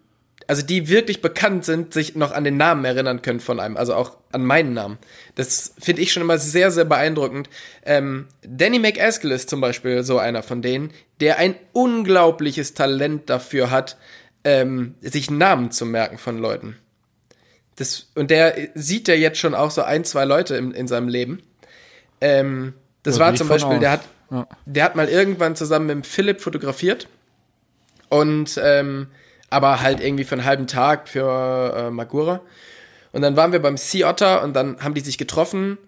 [0.46, 3.94] also die wirklich bekannt sind, sich noch an den Namen erinnern können von einem, also
[3.94, 4.98] auch an meinen Namen.
[5.34, 7.48] Das finde ich schon immer sehr, sehr beeindruckend.
[7.84, 10.90] Ähm, Danny McAskill ist zum Beispiel so einer von denen,
[11.20, 13.96] der ein unglaubliches Talent dafür hat,
[14.44, 16.76] ähm, sich Namen zu merken von Leuten.
[17.76, 21.08] Das, und der sieht ja jetzt schon auch so ein, zwei Leute in, in seinem
[21.08, 21.42] Leben.
[22.20, 24.46] Ähm, das Da war zum Beispiel, der hat, Ja.
[24.66, 27.08] der hat mal irgendwann zusammen mit Philipp fotografiert.
[28.08, 29.08] Und, ähm,
[29.52, 32.40] aber halt irgendwie für einen halben Tag für äh, Magura.
[33.12, 35.78] Und dann waren wir beim Sea Otter und dann haben die sich getroffen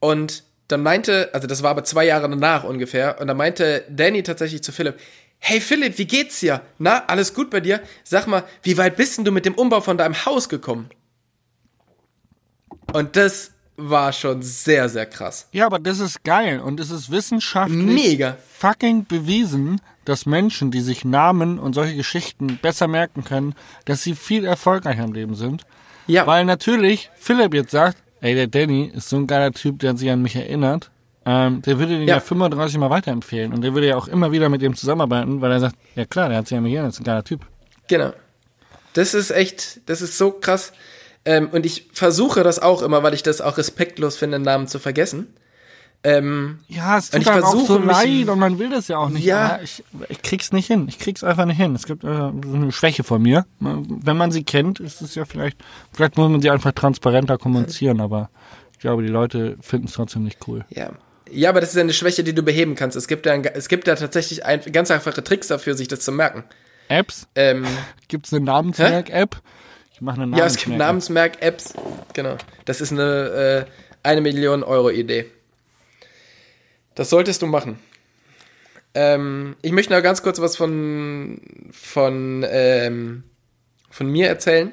[0.00, 4.22] und dann meinte, also das war aber zwei Jahre danach ungefähr, und dann meinte Danny
[4.22, 4.98] tatsächlich zu Philipp,
[5.38, 6.62] hey Philipp, wie geht's dir?
[6.78, 7.82] Na, alles gut bei dir?
[8.02, 10.88] Sag mal, wie weit bist denn du mit dem Umbau von deinem Haus gekommen?
[12.92, 15.48] Und das war schon sehr, sehr krass.
[15.52, 18.36] Ja, aber das ist geil und es ist wissenschaftlich Mega.
[18.58, 24.14] fucking bewiesen, dass Menschen, die sich Namen und solche Geschichten besser merken können, dass sie
[24.14, 25.64] viel erfolgreicher im Leben sind.
[26.06, 26.26] Ja.
[26.26, 30.10] Weil natürlich Philipp jetzt sagt, ey, der Danny ist so ein geiler Typ, der sich
[30.10, 30.90] an mich erinnert.
[31.26, 32.16] Ähm, der würde den ja.
[32.16, 32.20] Ja.
[32.20, 35.60] 35 Mal weiterempfehlen und der würde ja auch immer wieder mit dem zusammenarbeiten, weil er
[35.60, 37.40] sagt, ja klar, der hat sich an mich erinnert, ist ein geiler Typ.
[37.88, 38.12] Genau.
[38.92, 40.72] Das ist echt, das ist so krass.
[41.24, 44.78] Ähm, und ich versuche das auch immer, weil ich das auch respektlos finde, Namen zu
[44.78, 45.34] vergessen.
[46.04, 49.24] Ähm, Ja, es tut ich auch so leid und man will das ja auch nicht.
[49.24, 49.58] Ja.
[49.62, 50.86] Ich, ich krieg's nicht hin.
[50.88, 51.74] Ich krieg's einfach nicht hin.
[51.74, 53.46] Es gibt äh, so eine Schwäche von mir.
[53.58, 55.56] Wenn man sie kennt, ist es ja vielleicht,
[55.92, 58.28] vielleicht muss man sie einfach transparenter kommunizieren, aber
[58.72, 60.64] ich glaube, die Leute finden es trotzdem nicht cool.
[60.70, 60.90] ja.
[61.30, 62.98] Ja, aber das ist ja eine Schwäche, die du beheben kannst.
[62.98, 66.00] Es gibt ja, ein, es gibt ja tatsächlich ein, ganz einfache Tricks dafür, sich das
[66.00, 66.44] zu merken.
[66.88, 67.26] Apps?
[67.34, 67.64] Ähm,
[68.08, 69.40] Gibt's eine Namensmerk-App?
[69.94, 71.40] Ich mache eine ja, es gibt Namensmerk.
[71.40, 71.74] Namensmerk-Apps.
[72.12, 72.36] Genau.
[72.66, 73.64] Das ist eine, äh,
[74.02, 75.26] eine Million Euro Idee.
[76.94, 77.78] Das solltest du machen.
[78.94, 81.40] Ähm, ich möchte noch ganz kurz was von,
[81.72, 83.24] von, ähm,
[83.90, 84.72] von mir erzählen.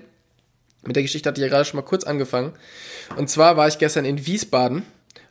[0.84, 2.54] Mit der Geschichte hatte ich ja gerade schon mal kurz angefangen.
[3.16, 4.84] Und zwar war ich gestern in Wiesbaden.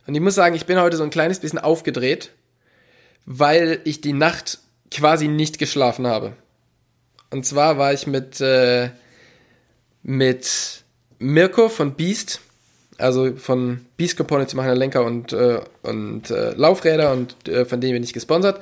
[0.06, 2.30] Und ich muss sagen, ich bin heute so ein kleines bisschen aufgedreht,
[3.26, 4.58] weil ich die Nacht
[4.90, 6.32] quasi nicht geschlafen habe.
[7.30, 8.90] Und zwar war ich mit, äh,
[10.02, 10.82] mit
[11.18, 12.40] Mirko von Beast,
[13.00, 17.94] also von Beast Components, machen Lenker und, äh, und äh, Laufräder und äh, von denen
[17.94, 18.60] bin ich gesponsert.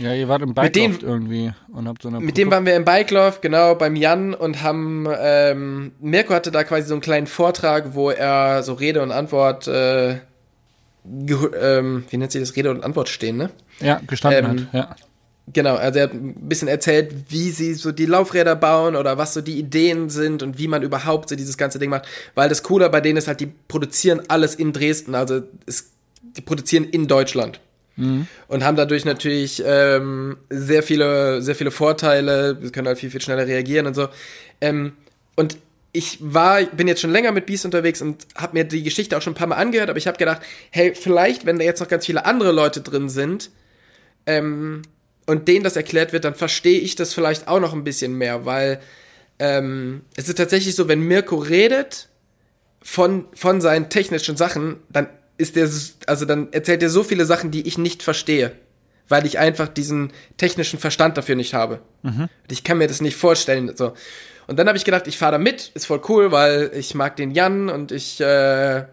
[0.00, 2.66] Ja, ihr wart im Mit dem- Bike irgendwie und habt so eine Mit dem waren
[2.66, 7.00] wir im Bikelauf, genau, beim Jan und haben, ähm, Mirko hatte da quasi so einen
[7.00, 10.16] kleinen Vortrag, wo er so Rede und Antwort, äh,
[11.04, 13.50] ähm, wie nennt sich das, Rede und Antwort stehen, ne?
[13.80, 14.74] ja, gestanden ähm, hat.
[14.74, 14.96] Ja.
[15.52, 19.34] Genau, also er hat ein bisschen erzählt, wie sie so die Laufräder bauen oder was
[19.34, 22.06] so die Ideen sind und wie man überhaupt so dieses ganze Ding macht.
[22.34, 26.42] Weil das Coole bei denen ist halt, die produzieren alles in Dresden, also es, die
[26.42, 27.60] produzieren in Deutschland.
[28.46, 33.20] Und haben dadurch natürlich ähm, sehr viele, sehr viele Vorteile, wir können halt viel, viel
[33.20, 34.08] schneller reagieren und so.
[34.60, 34.92] Ähm,
[35.34, 35.56] und
[35.92, 39.22] ich war, bin jetzt schon länger mit Beast unterwegs und habe mir die Geschichte auch
[39.22, 41.88] schon ein paar Mal angehört, aber ich habe gedacht, hey, vielleicht, wenn da jetzt noch
[41.88, 43.50] ganz viele andere Leute drin sind,
[44.26, 44.82] ähm,
[45.28, 48.46] und denen das erklärt wird, dann verstehe ich das vielleicht auch noch ein bisschen mehr,
[48.46, 48.80] weil
[49.38, 52.08] ähm, es ist tatsächlich so, wenn Mirko redet
[52.80, 55.06] von, von seinen technischen Sachen, dann
[55.36, 55.68] ist der,
[56.06, 58.52] also dann erzählt er so viele Sachen, die ich nicht verstehe,
[59.06, 61.80] weil ich einfach diesen technischen Verstand dafür nicht habe.
[62.22, 63.76] Und ich kann mir das nicht vorstellen.
[63.76, 63.92] So.
[64.46, 67.16] Und dann habe ich gedacht, ich fahre da mit, ist voll cool, weil ich mag
[67.16, 68.86] den Jan und ich, äh,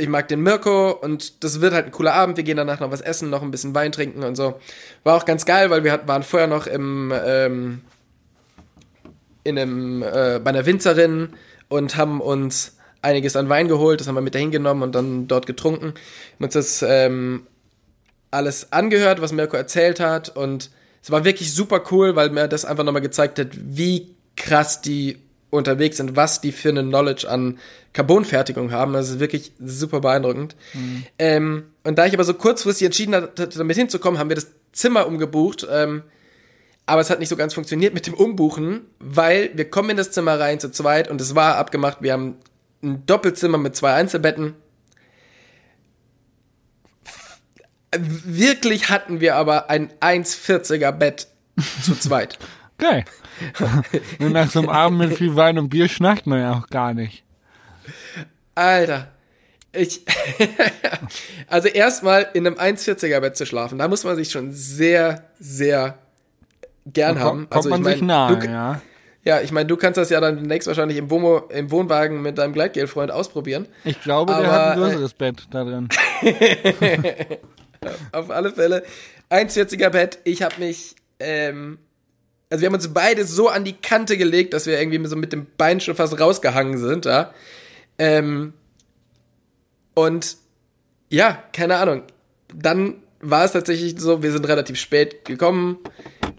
[0.00, 2.36] ich mag den Mirko und das wird halt ein cooler Abend.
[2.36, 4.58] Wir gehen danach noch was essen, noch ein bisschen Wein trinken und so.
[5.04, 7.82] War auch ganz geil, weil wir hat, waren vorher noch im, ähm,
[9.44, 11.30] in einem, äh, bei einer Winzerin
[11.68, 15.28] und haben uns einiges an Wein geholt, das haben wir mit dahin genommen und dann
[15.28, 15.94] dort getrunken.
[16.34, 17.46] Haben uns das ähm,
[18.30, 20.70] alles angehört, was Mirko erzählt hat und
[21.02, 25.18] es war wirklich super cool, weil mir das einfach nochmal gezeigt hat, wie krass die
[25.50, 27.58] unterwegs sind, was die für eine Knowledge an
[27.92, 28.92] Carbonfertigung haben.
[28.92, 30.56] Das ist wirklich super beeindruckend.
[31.18, 35.06] Ähm, und da ich aber so kurzfristig entschieden hatte, damit hinzukommen, haben wir das Zimmer
[35.06, 35.66] umgebucht.
[35.70, 36.02] Ähm,
[36.86, 40.10] aber es hat nicht so ganz funktioniert mit dem Umbuchen, weil wir kommen in das
[40.10, 41.98] Zimmer rein zu zweit und es war abgemacht.
[42.00, 42.36] Wir haben
[42.82, 44.54] ein Doppelzimmer mit zwei Einzelbetten.
[47.96, 51.28] Wirklich hatten wir aber ein 1,40er Bett
[51.82, 52.38] zu zweit.
[52.78, 53.04] Geil.
[54.18, 56.94] Und nach so einem Abend mit viel Wein und Bier schnackt man ja auch gar
[56.94, 57.24] nicht.
[58.54, 59.08] Alter.
[59.72, 60.04] Ich,
[61.46, 65.98] also erstmal in einem 1,40er Bett zu schlafen, da muss man sich schon sehr, sehr
[66.86, 67.38] gern Da haben.
[67.48, 68.82] kommt, Also kommt man ich sich mein, nahe, du, ja.
[69.22, 72.36] ja, ich meine, du kannst das ja dann demnächst wahrscheinlich im, Womo, im Wohnwagen mit
[72.38, 73.68] deinem Gleitgelfreund ausprobieren.
[73.84, 75.88] Ich glaube, der Aber, hat ein äh, größeres Bett da drin.
[78.12, 78.82] Auf alle Fälle.
[79.30, 80.18] 1,40er Bett.
[80.24, 81.78] Ich habe mich, ähm,
[82.50, 85.32] also wir haben uns beide so an die Kante gelegt, dass wir irgendwie so mit
[85.32, 87.32] dem Bein schon fast rausgehangen sind, ja.
[87.98, 88.52] Ähm,
[89.94, 90.36] und
[91.08, 92.02] ja, keine Ahnung.
[92.54, 95.78] Dann war es tatsächlich so, wir sind relativ spät gekommen.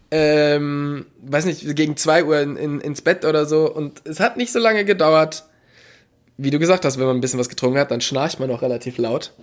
[0.09, 3.72] Ähm, weiß nicht, gegen zwei Uhr in, in, ins Bett oder so.
[3.72, 5.45] Und es hat nicht so lange gedauert.
[6.38, 8.62] Wie du gesagt hast, wenn man ein bisschen was getrunken hat, dann schnarcht man auch
[8.62, 9.34] relativ laut.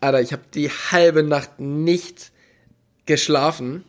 [0.00, 2.30] Alter, ich habe die halbe Nacht nicht
[3.06, 3.84] geschlafen.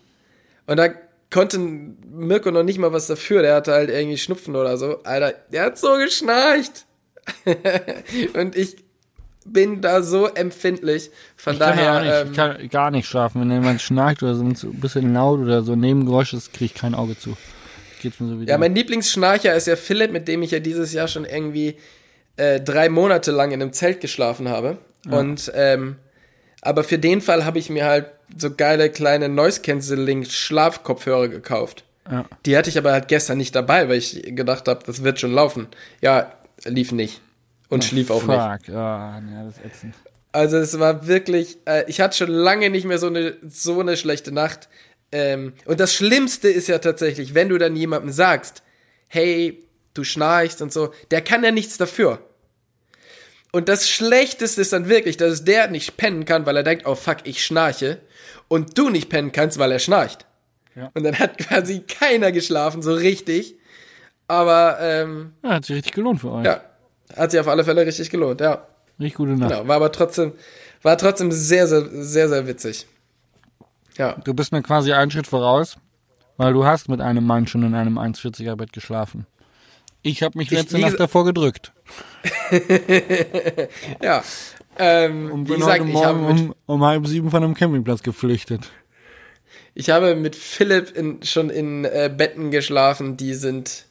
[0.66, 0.90] Und da
[1.32, 3.42] konnte Mirko noch nicht mal was dafür.
[3.42, 5.04] Der hatte halt irgendwie Schnupfen oder so.
[5.04, 6.86] Alter, der hat so geschnarcht.
[8.34, 8.78] und ich
[9.46, 11.12] bin da so empfindlich.
[11.36, 13.42] Von Ich kann, ja daher, nicht, ich ähm, kann gar nicht schlafen.
[13.42, 16.96] Wenn jemand schnarcht oder so ein bisschen laut oder so Nebengeräusch ist, kriege ich kein
[16.96, 17.38] Auge zu.
[18.02, 20.94] Geht's mir so wie ja, mein Lieblingsschnarcher ist ja Philipp, mit dem ich ja dieses
[20.94, 21.76] Jahr schon irgendwie
[22.38, 24.78] äh, drei Monate lang in einem Zelt geschlafen habe.
[25.08, 25.98] Und ähm,
[26.66, 31.86] aber für den Fall habe ich mir halt so geile kleine Noise Cancelling Schlafkopfhörer gekauft.
[32.10, 32.26] Ja.
[32.46, 35.32] Die hatte ich aber halt gestern nicht dabei, weil ich gedacht habe, das wird schon
[35.32, 35.68] laufen.
[36.02, 36.34] Ja,
[36.66, 37.22] lief nicht.
[37.70, 38.36] Und schlief auch nicht.
[38.36, 39.96] Fuck, ja, ja, das ist ätzend.
[40.32, 43.96] Also es war wirklich, äh, ich hatte schon lange nicht mehr so eine so eine
[43.96, 44.68] schlechte Nacht.
[45.12, 48.64] Ähm, und das Schlimmste ist ja tatsächlich, wenn du dann jemandem sagst,
[49.08, 49.64] hey,
[49.94, 52.20] du schnarchst und so, der kann ja nichts dafür.
[53.56, 56.94] Und das Schlechteste ist dann wirklich, dass der nicht pennen kann, weil er denkt, oh
[56.94, 58.02] fuck, ich schnarche.
[58.50, 60.26] Und du nicht pennen kannst, weil er schnarcht.
[60.76, 60.92] Ja.
[60.94, 63.56] Und dann hat quasi keiner geschlafen, so richtig.
[64.28, 66.44] Aber ähm, Ja, hat sich richtig gelohnt für euch.
[66.44, 66.66] ja,
[67.16, 68.68] hat sich auf alle Fälle richtig gelohnt, ja.
[69.00, 69.52] Richtig gute Nacht.
[69.54, 70.34] Genau, war aber trotzdem,
[70.82, 72.86] war trotzdem sehr, sehr, sehr, sehr witzig.
[73.98, 74.18] Ja.
[74.26, 75.78] Du bist mir quasi einen Schritt voraus,
[76.36, 79.26] weil du hast mit einem Mann schon in einem 1,40er Bett geschlafen.
[80.08, 81.74] Ich habe mich Ich- letzte Nacht davor gedrückt.
[84.02, 84.24] Ja.
[84.78, 87.44] Ähm, Und wie bin gesagt, heute ich habe, Morgen mit, um, um halb sieben von
[87.44, 88.70] einem Campingplatz geflüchtet.
[89.74, 93.86] ich habe mit Philipp in, schon in äh, Betten geschlafen, die sind,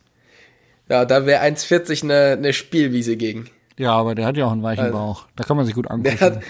[0.88, 3.48] ja, da wäre 1,40 eine, eine Spielwiese gegen.
[3.78, 5.26] Ja, aber der hat ja auch einen weichen Also, Bauch.
[5.36, 5.88] Da kann man sich gut
[6.20, 6.42] hat,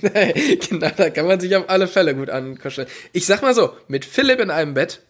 [0.70, 2.86] genau, da kann man sich auf alle Fälle gut ankuscheln.
[3.12, 5.02] Ich sag mal so, mit Philipp in einem Bett,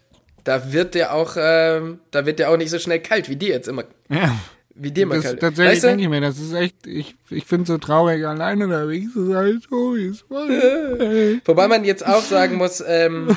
[0.44, 3.50] da wird der auch, ähm, da wird der auch nicht so schnell kalt, wie dir
[3.50, 4.36] jetzt immer, Ja.
[4.74, 5.40] wie dir immer Das, kalt.
[5.40, 5.88] tatsächlich Weißt du?
[5.88, 9.60] denke ich mir, das ist echt, ich, ich finde so traurig, alleine unterwegs zu sein.
[9.70, 11.40] Oh, ist voll.
[11.44, 13.36] Wobei man jetzt auch sagen muss, ähm,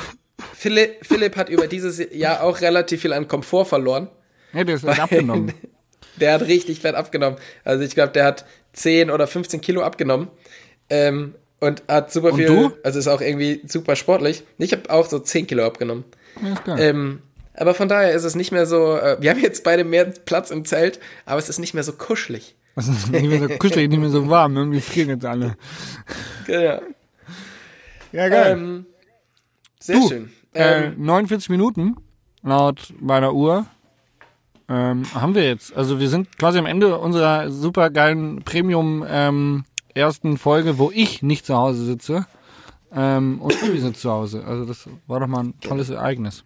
[0.54, 4.08] Philipp, Philipp hat über dieses Jahr auch relativ viel an Komfort verloren.
[4.52, 5.52] Ja, der ist halt abgenommen.
[6.18, 7.38] Der hat richtig fett abgenommen.
[7.62, 10.28] Also ich glaube, der hat 10 oder 15 Kilo abgenommen.
[10.88, 12.72] Ähm, und hat super Und viel, du?
[12.82, 14.42] also ist auch irgendwie super sportlich.
[14.56, 16.04] Ich habe auch so 10 Kilo abgenommen.
[16.42, 16.76] Ja, geil.
[16.80, 17.22] Ähm,
[17.54, 20.50] aber von daher ist es nicht mehr so, äh, wir haben jetzt beide mehr Platz
[20.50, 22.54] im Zelt, aber es ist nicht mehr so kuschelig.
[22.76, 24.54] Das ist nicht mehr so kuschelig, nicht mehr so warm.
[24.54, 25.56] Irgendwie frieren jetzt alle.
[26.46, 26.80] Ja,
[28.12, 28.84] Ja, ähm,
[29.80, 30.30] sehr Du, schön.
[30.52, 31.96] äh, Ähm, 49 Minuten
[32.42, 33.64] laut meiner Uhr
[34.68, 35.74] ähm, haben wir jetzt.
[35.74, 39.64] Also wir sind quasi am Ende unserer super geilen Premium ähm,
[39.94, 42.26] ersten Folge, wo ich nicht zu Hause sitze,
[42.94, 44.44] Ähm, und wir sind zu Hause.
[44.46, 46.44] Also das war doch mal ein tolles Ereignis.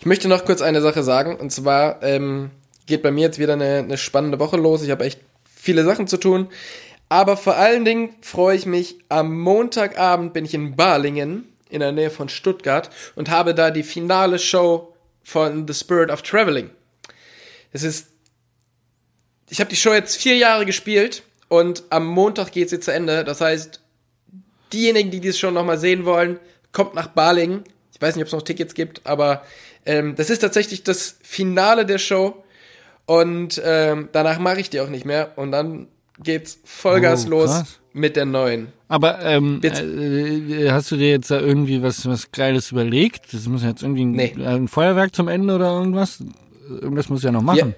[0.00, 1.36] Ich möchte noch kurz eine Sache sagen.
[1.36, 2.50] Und zwar ähm,
[2.86, 4.82] geht bei mir jetzt wieder eine, eine spannende Woche los.
[4.82, 6.48] Ich habe echt viele Sachen zu tun.
[7.08, 11.92] Aber vor allen Dingen freue ich mich, am Montagabend bin ich in Balingen in der
[11.92, 16.70] Nähe von Stuttgart und habe da die finale Show von The Spirit of Traveling.
[17.72, 18.08] Es ist,
[19.50, 23.24] ich habe die Show jetzt vier Jahre gespielt und am Montag geht sie zu Ende.
[23.24, 23.81] Das heißt,
[24.72, 26.38] diejenigen, die diese Show nochmal sehen wollen,
[26.72, 27.64] kommt nach Balingen.
[27.94, 29.42] Ich weiß nicht, ob es noch Tickets gibt, aber
[29.86, 32.42] ähm, das ist tatsächlich das Finale der Show.
[33.06, 35.32] Und ähm, danach mache ich die auch nicht mehr.
[35.36, 35.88] Und dann
[36.22, 38.72] geht's Vollgas Oh, los mit der neuen.
[38.88, 43.32] Aber ähm, äh, hast du dir jetzt da irgendwie was was Geiles überlegt?
[43.32, 44.34] Das muss jetzt irgendwie ein, Nee.
[44.44, 46.22] ein Feuerwerk zum Ende oder irgendwas?
[46.68, 47.74] Irgendwas muss ja noch machen.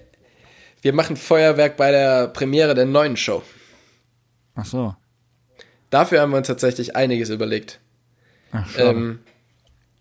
[0.82, 3.42] Wir machen Feuerwerk bei der Premiere der neuen Show.
[4.54, 4.94] Ach so.
[5.94, 7.78] Dafür haben wir uns tatsächlich einiges überlegt.
[8.50, 8.66] Ach.
[8.78, 9.20] Ähm,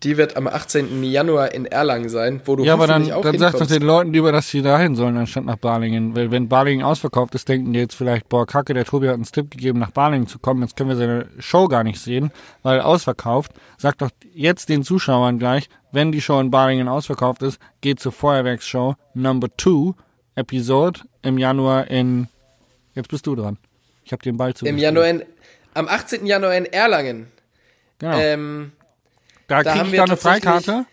[0.02, 1.04] die wird am 18.
[1.04, 4.12] Januar in Erlangen sein, wo du ja, aber dann, auch dann sag doch den Leuten
[4.12, 6.16] lieber, dass sie dahin sollen, anstatt nach Balingen.
[6.16, 9.30] Weil wenn Balingen ausverkauft ist, denken die jetzt vielleicht, boah, kacke, der Tobi hat uns
[9.30, 10.62] Tipp gegeben, nach Balingen zu kommen.
[10.62, 12.32] Jetzt können wir seine Show gar nicht sehen,
[12.64, 13.52] weil ausverkauft.
[13.78, 18.10] Sag doch jetzt den Zuschauern gleich, wenn die Show in Balingen ausverkauft ist, geht zur
[18.10, 19.92] Feuerwerksshow Number 2
[20.34, 22.26] Episode im Januar in,
[22.94, 23.58] jetzt bist du dran.
[24.04, 24.66] Ich habe den Ball zu.
[24.66, 25.22] Im Januar in,
[25.74, 26.26] am 18.
[26.26, 27.26] Januar in Erlangen.
[27.98, 28.18] Genau.
[28.18, 28.72] Ähm,
[29.48, 30.86] da da krieg haben ich da eine Freikarte.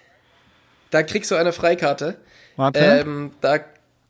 [0.92, 2.18] da kriegst du eine Freikarte.
[2.58, 3.60] Warte, Ähm, da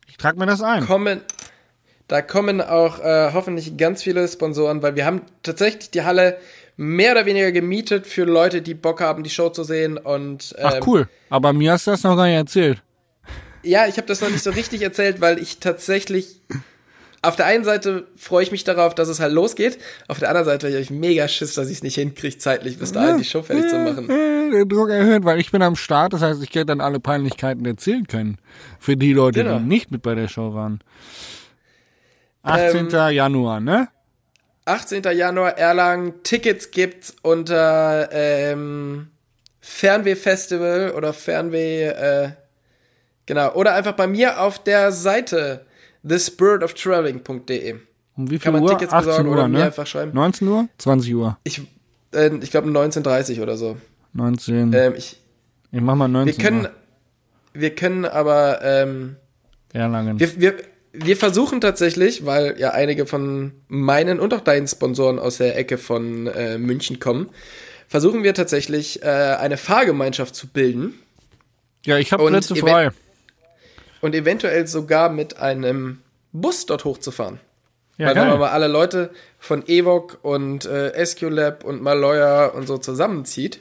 [0.08, 0.86] ich trag mir das ein.
[0.86, 1.22] kommen,
[2.08, 6.38] da kommen auch äh, hoffentlich ganz viele Sponsoren, weil wir haben tatsächlich die Halle
[6.76, 9.98] mehr oder weniger gemietet für Leute, die Bock haben, die Show zu sehen.
[9.98, 12.82] Und ähm, Ach cool, aber mir hast du das noch gar nicht erzählt.
[13.64, 16.42] ja, ich habe das noch nicht so richtig erzählt, weil ich tatsächlich
[17.24, 19.78] auf der einen Seite freue ich mich darauf, dass es halt losgeht.
[20.08, 22.92] Auf der anderen Seite habe ich mega Schiss, dass ich es nicht hinkriege, zeitlich bis
[22.92, 24.10] dahin die Show fertig zu machen.
[24.10, 27.00] Äh, Den Druck erhöht, weil ich bin am Start, das heißt, ich werde dann alle
[27.00, 28.38] Peinlichkeiten erzählen können.
[28.80, 29.60] Für die Leute, Genau.
[29.60, 30.80] die nicht mit bei der Show waren.
[32.44, 32.90] 18.
[33.12, 33.88] Januar, ne?
[34.66, 35.04] 18.
[35.04, 36.24] Januar Erlangen.
[36.24, 39.10] Tickets gibt's unter ähm,
[39.60, 42.30] Fernweh Festival oder Fernweh, äh,
[43.28, 45.66] genau, oder einfach bei mir auf der Seite
[46.08, 47.76] thespiritoftraveling.de.
[48.18, 48.70] Um wie viel Kann man Uhr?
[48.70, 49.64] Tickets 18 besorgen Uhr, oder mir ne?
[49.66, 50.12] einfach schreiben?
[50.14, 50.68] 19 Uhr?
[50.78, 51.38] 20 Uhr?
[51.44, 51.62] Ich,
[52.14, 53.78] äh, ich glaube 19.30 oder so.
[54.14, 54.74] 19.
[54.74, 55.18] Ähm, ich,
[55.72, 56.72] ich mach mal 19 wir können, Uhr.
[57.54, 59.16] wir können aber, ähm,
[59.74, 60.20] Erlangen.
[60.20, 60.56] wir, wir,
[60.92, 65.78] wir versuchen tatsächlich, weil ja einige von meinen und auch deinen Sponsoren aus der Ecke
[65.78, 67.30] von äh, München kommen,
[67.88, 70.96] versuchen wir tatsächlich äh, eine Fahrgemeinschaft zu bilden
[71.86, 72.92] ja, ich habe Plätze frei.
[74.02, 77.40] Und eventuell sogar mit einem Bus dort hochzufahren.
[77.98, 78.40] Ja, weil wenn man geil.
[78.40, 83.60] mal alle Leute von Evoc und äh, SQLab und Maloya und so zusammenzieht,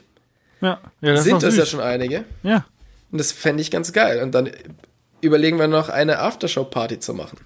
[0.61, 2.25] Ja, ja das sind das ja schon einige.
[2.43, 2.65] Ja,
[3.11, 4.23] Und das fände ich ganz geil.
[4.23, 4.51] Und dann
[5.21, 7.39] überlegen wir noch eine Aftershow-Party zu machen.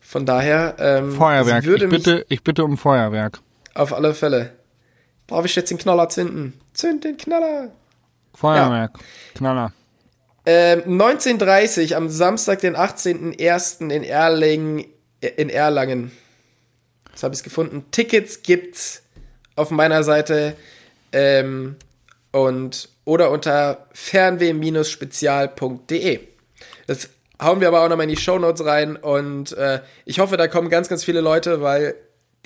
[0.00, 1.64] Von daher ähm, Feuerwerk.
[1.64, 3.40] würde Ich bitte, ich bitte um Feuerwerk.
[3.74, 4.52] auf alle Fälle.
[5.26, 6.54] Brauche ich jetzt den Knaller zünden?
[6.72, 7.70] Zünd den Knaller!
[8.34, 8.98] Feuerwerk.
[9.34, 9.72] Knaller.
[10.50, 13.90] Ähm, 1930 am Samstag, den 18.01.
[13.90, 14.86] in Erlangen,
[15.20, 16.10] in Erlangen.
[17.12, 17.84] Das habe ich gefunden.
[17.90, 19.02] Tickets gibt's
[19.56, 20.56] auf meiner Seite
[21.12, 21.76] ähm,
[22.32, 26.20] und oder unter fernweh-spezial.de.
[26.86, 27.10] Das
[27.42, 30.70] hauen wir aber auch nochmal in die Shownotes rein und äh, ich hoffe, da kommen
[30.70, 31.94] ganz, ganz viele Leute, weil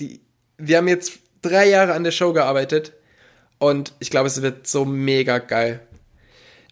[0.01, 0.21] die,
[0.59, 2.95] wir haben jetzt drei Jahre an der Show gearbeitet
[3.61, 5.87] und ich glaube, es wird so mega geil.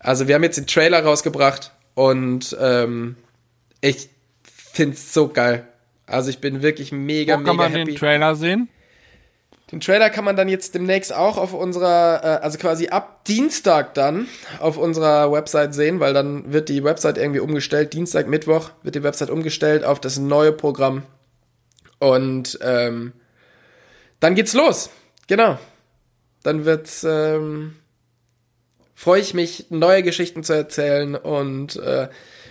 [0.00, 3.16] Also wir haben jetzt den Trailer rausgebracht und ähm,
[3.80, 4.08] ich
[4.42, 5.66] find's so geil.
[6.06, 7.92] Also ich bin wirklich mega, Wo mega kann man happy.
[7.92, 8.68] den Trailer sehen?
[9.70, 13.94] Den Trailer kann man dann jetzt demnächst auch auf unserer, äh, also quasi ab Dienstag
[13.94, 14.26] dann
[14.58, 17.92] auf unserer Website sehen, weil dann wird die Website irgendwie umgestellt.
[17.92, 21.04] Dienstag, Mittwoch wird die Website umgestellt auf das neue Programm.
[22.00, 23.12] Und ähm,
[24.18, 24.90] dann geht's los.
[25.28, 25.58] Genau.
[26.42, 27.76] Dann wird's, ähm,
[29.00, 32.08] freue ich mich, neue Geschichten zu erzählen und äh,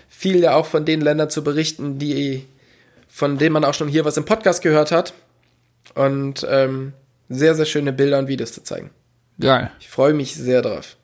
[0.07, 2.47] viel ja auch von den Ländern zu berichten, die,
[3.07, 5.13] von denen man auch schon hier was im Podcast gehört hat.
[5.93, 6.93] Und ähm,
[7.29, 8.89] sehr, sehr schöne Bilder und Videos zu zeigen.
[9.39, 9.69] Geil.
[9.79, 10.97] Ich freue mich sehr drauf.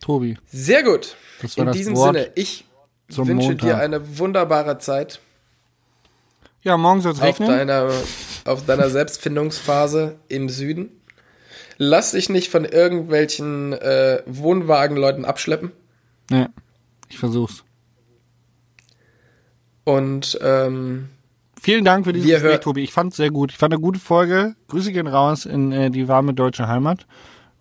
[0.00, 0.38] Tobi.
[0.50, 1.14] Sehr gut.
[1.40, 2.64] Das war In diesem Wort Sinne, ich
[3.10, 3.60] wünsche Montag.
[3.60, 5.20] dir eine wunderbare Zeit
[6.62, 7.48] Ja, morgen soll es regnen.
[7.48, 7.92] deiner,
[8.44, 10.90] auf deiner Selbstfindungsphase im Süden.
[11.84, 15.72] Lass dich nicht von irgendwelchen äh, Wohnwagenleuten abschleppen.
[16.30, 16.48] Ja,
[17.08, 17.64] ich versuch's.
[19.82, 21.08] Und ähm,
[21.60, 22.84] Vielen Dank für dieses Gespräch, Tobi.
[22.84, 23.50] Ich fand es sehr gut.
[23.50, 24.54] Ich fand eine gute Folge.
[24.68, 27.08] Grüße gehen raus in äh, die warme deutsche Heimat.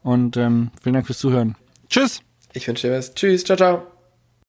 [0.04, 1.56] Und ähm, vielen Dank fürs Zuhören.
[1.90, 2.22] Tschüss.
[2.54, 3.16] Ich wünsche dir was.
[3.16, 3.91] Tschüss, ciao, ciao.